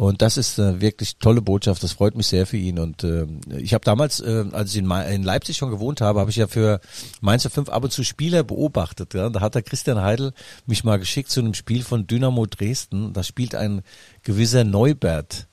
[0.00, 1.82] Und das ist eine wirklich tolle Botschaft.
[1.82, 2.78] Das freut mich sehr für ihn.
[2.78, 3.26] Und äh,
[3.58, 6.46] ich habe damals, äh, als ich in, in Leipzig schon gewohnt habe, habe ich ja
[6.46, 6.80] für
[7.20, 9.12] Mainz 5 ab und zu Spieler beobachtet.
[9.12, 9.28] Ja?
[9.28, 10.32] Da hat der Christian Heidel
[10.64, 13.12] mich mal geschickt zu einem Spiel von Dynamo Dresden.
[13.12, 13.82] Da spielt ein
[14.22, 15.48] gewisser Neubert.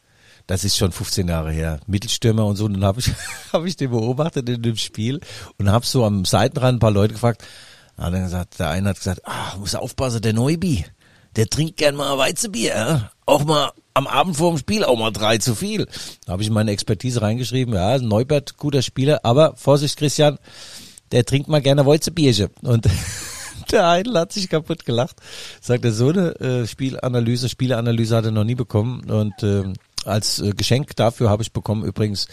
[0.45, 1.81] Das ist schon 15 Jahre her.
[1.85, 2.67] Mittelstürmer und so.
[2.67, 3.11] Und dann habe ich,
[3.51, 5.19] hab ich den beobachtet in dem Spiel
[5.57, 7.43] und habe so am Seitenrand ein paar Leute gefragt.
[7.97, 10.85] Na, dann gesagt, der eine hat gesagt, ah, muss aufpassen, der Neubi,
[11.35, 13.11] der trinkt gern mal Weizenbier.
[13.27, 15.87] Auch mal am Abend vor dem Spiel auch mal drei zu viel.
[16.25, 20.39] Da habe ich meine Expertise reingeschrieben, ja, Neubert, guter Spieler, aber Vorsicht, Christian,
[21.11, 22.49] der trinkt mal gerne Wolzebierche.
[22.61, 22.87] Und
[23.71, 25.17] der Heidel hat sich kaputt gelacht.
[25.61, 29.09] Sagt er, so eine äh, Spielanalyse, Spieleanalyse hat er noch nie bekommen.
[29.09, 29.73] Und äh,
[30.05, 32.27] als äh, Geschenk dafür habe ich bekommen übrigens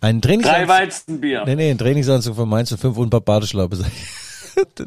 [0.00, 0.66] einen Trainingsanzug.
[0.66, 1.44] Drei Weizenbier.
[1.46, 3.78] Nee, nee, einen Trainingsanzug von Mainz und fünf und ein paar Badeschlaufe.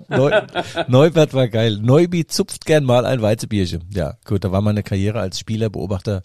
[0.09, 0.41] Neu,
[0.87, 1.79] Neubert war geil.
[1.81, 3.83] Neubi zupft gern mal ein Weizebierchen.
[3.93, 6.21] Ja, gut, da war meine Karriere als Spieler, Beobachter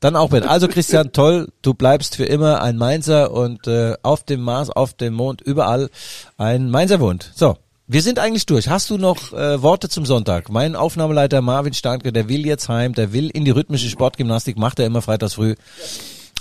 [0.00, 0.46] dann auch mit.
[0.46, 4.94] Also Christian, toll, du bleibst für immer ein Mainzer und äh, auf dem Mars, auf
[4.94, 5.90] dem Mond, überall
[6.36, 7.32] ein Mainzer wohnt.
[7.34, 7.56] So,
[7.86, 8.68] wir sind eigentlich durch.
[8.68, 10.50] Hast du noch äh, Worte zum Sonntag?
[10.50, 14.78] Mein Aufnahmeleiter Marvin Starke, der will jetzt heim, der will in die rhythmische Sportgymnastik, macht
[14.78, 15.54] er immer freitags früh.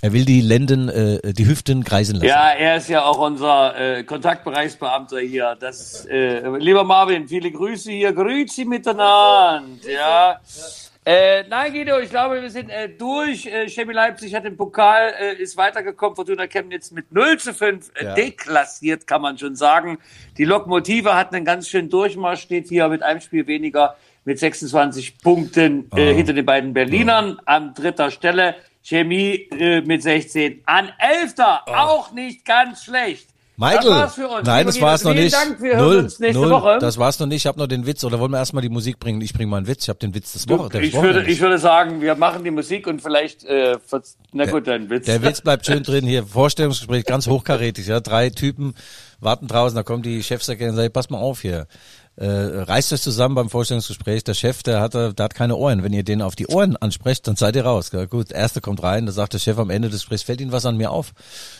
[0.01, 2.27] Er will die Lenden, äh, die Hüften kreisen lassen.
[2.27, 5.57] Ja, er ist ja auch unser äh, Kontaktbereichsbeamter hier.
[5.59, 8.13] Das, äh, lieber Marvin, viele Grüße hier.
[8.13, 9.63] Grüezi miteinander.
[9.87, 10.39] Ja.
[11.03, 13.45] Äh, nein, Guido, ich glaube, wir sind äh, durch.
[13.45, 16.17] Äh, Chemie Leipzig hat den Pokal, äh, ist weitergekommen.
[16.17, 18.13] Fortuna Chemnitz mit 0 zu 5 äh, ja.
[18.13, 19.99] deklassiert, kann man schon sagen.
[20.37, 23.95] Die Lokomotive hat einen ganz schönen Durchmarsch, steht hier mit einem Spiel weniger
[24.25, 26.13] mit 26 Punkten äh, oh.
[26.13, 27.43] hinter den beiden Berlinern oh.
[27.45, 28.55] an dritter Stelle.
[28.87, 31.71] Chemie äh, mit 16 an Elfter, oh.
[31.71, 33.27] auch nicht ganz schlecht.
[33.59, 35.33] Michael, das nein, das war's noch nicht.
[35.33, 36.77] Dank, wir null, uns nächste null, Woche.
[36.79, 37.37] Das war's noch nicht.
[37.37, 38.03] Ich habe noch den Witz.
[38.03, 39.19] Oder wollen wir erstmal die Musik bringen?
[39.19, 39.83] Ich bringe mal einen Witz.
[39.83, 40.79] Ich habe den Witz des Woche.
[40.79, 43.77] Ich würde, ich würde sagen, wir machen die Musik und vielleicht, äh,
[44.31, 45.07] na gut, dein Witz.
[45.07, 46.23] Der Witz bleibt schön drin hier.
[46.23, 47.87] Vorstellungsgespräch, ganz hochkarätig.
[47.87, 48.75] Ja, drei Typen
[49.19, 49.75] warten draußen.
[49.75, 51.65] Da kommt die Chefsekretärin und sagt, pass mal auf hier
[52.17, 54.23] äh, reißt euch zusammen beim Vorstellungsgespräch.
[54.23, 55.83] Der Chef, der hat, der hat keine Ohren.
[55.83, 57.91] Wenn ihr den auf die Ohren ansprecht, dann seid ihr raus.
[57.91, 58.07] Gell?
[58.07, 60.65] Gut, erste kommt rein, da sagt der Chef am Ende des Gesprächs, fällt Ihnen was
[60.65, 61.13] an mir auf?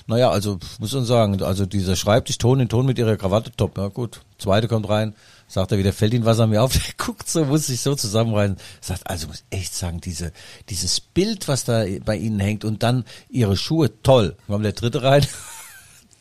[0.07, 3.77] Naja, also muss man sagen, also dieser Schreibtischton, den Ton mit ihrer Krawatte, top.
[3.77, 5.13] Ja gut, zweite kommt rein,
[5.47, 6.73] sagt er wieder, fällt Ihnen was an mir auf?
[6.73, 8.57] Der guckt so, muss sich so zusammenreißen.
[8.81, 10.31] Sagt, also muss echt sagen, diese,
[10.69, 14.35] dieses Bild, was da bei Ihnen hängt und dann Ihre Schuhe, toll.
[14.47, 15.25] Kommt der dritte rein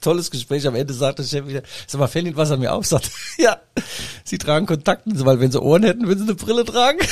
[0.06, 0.66] tolles Gespräch.
[0.66, 2.86] Am Ende sagt der Chef wieder, sag mal, fällt Ihnen was an mir auf?
[2.86, 3.58] Sagt, ja,
[4.24, 6.98] Sie tragen Kontakten, weil wenn Sie Ohren hätten, würden Sie eine Brille tragen.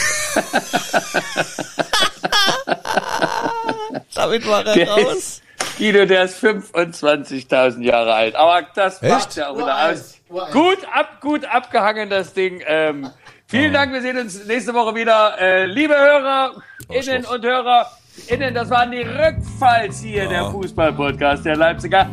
[4.14, 5.42] Damit war er raus.
[5.76, 8.36] Guido, der ist 25.000 Jahre alt.
[8.36, 9.12] Aber das Echt?
[9.12, 10.14] macht ja auch wieder aus.
[10.52, 12.62] Gut ab, gut abgehangen, das Ding.
[12.64, 13.10] Ähm,
[13.48, 13.74] vielen oh.
[13.74, 15.36] Dank, wir sehen uns nächste Woche wieder.
[15.40, 17.90] Äh, liebe Hörer, oh, Innen und Hörer,
[18.28, 20.30] Innen, das waren die Rückfalls hier, oh.
[20.30, 22.08] der Fußball-Podcast der Leipziger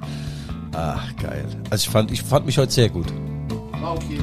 [0.74, 1.45] Ach, geil.
[1.70, 3.08] Also ich fand, ich fand mich heute sehr gut.
[3.84, 4.20] Okay.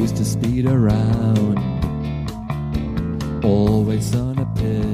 [0.00, 1.58] used to speed around,
[3.44, 4.89] always on a piss.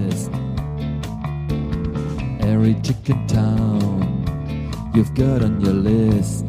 [2.47, 6.45] Every chicken town you've got on your list.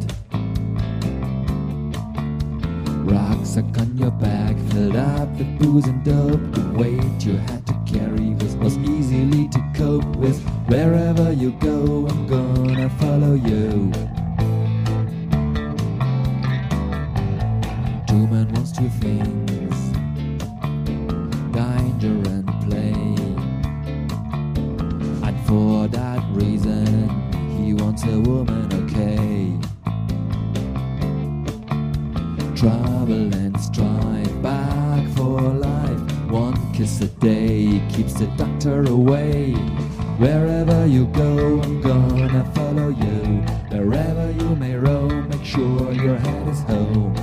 [3.04, 6.40] Rucksack on your back, filled up with booze and dope.
[6.52, 10.40] The weight you had to carry was, was easily to cope with.
[10.68, 13.90] Wherever you go, I'm gonna follow you.
[18.06, 19.48] Two men wants two things
[22.00, 22.30] danger.
[22.30, 22.57] And
[25.48, 27.08] for that reason,
[27.56, 29.56] he wants a woman, okay.
[32.54, 35.98] Trouble and strife, back for life.
[36.30, 39.54] One kiss a day keeps the doctor away.
[40.18, 43.40] Wherever you go, I'm gonna follow you.
[43.74, 47.14] Wherever you may roam, make sure your head is home.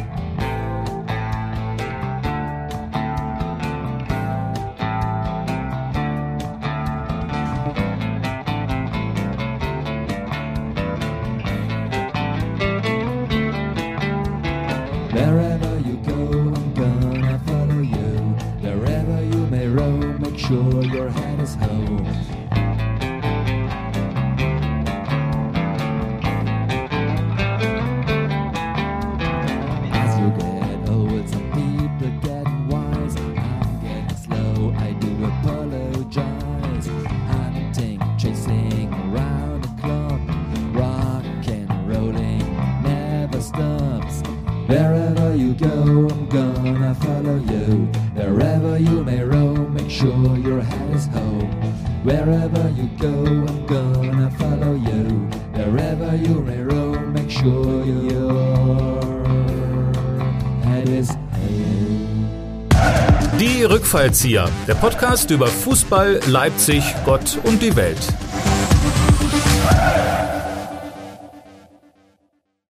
[64.15, 67.99] Rückfallzieher, der Podcast über Fußball, Leipzig, Gott und die Welt.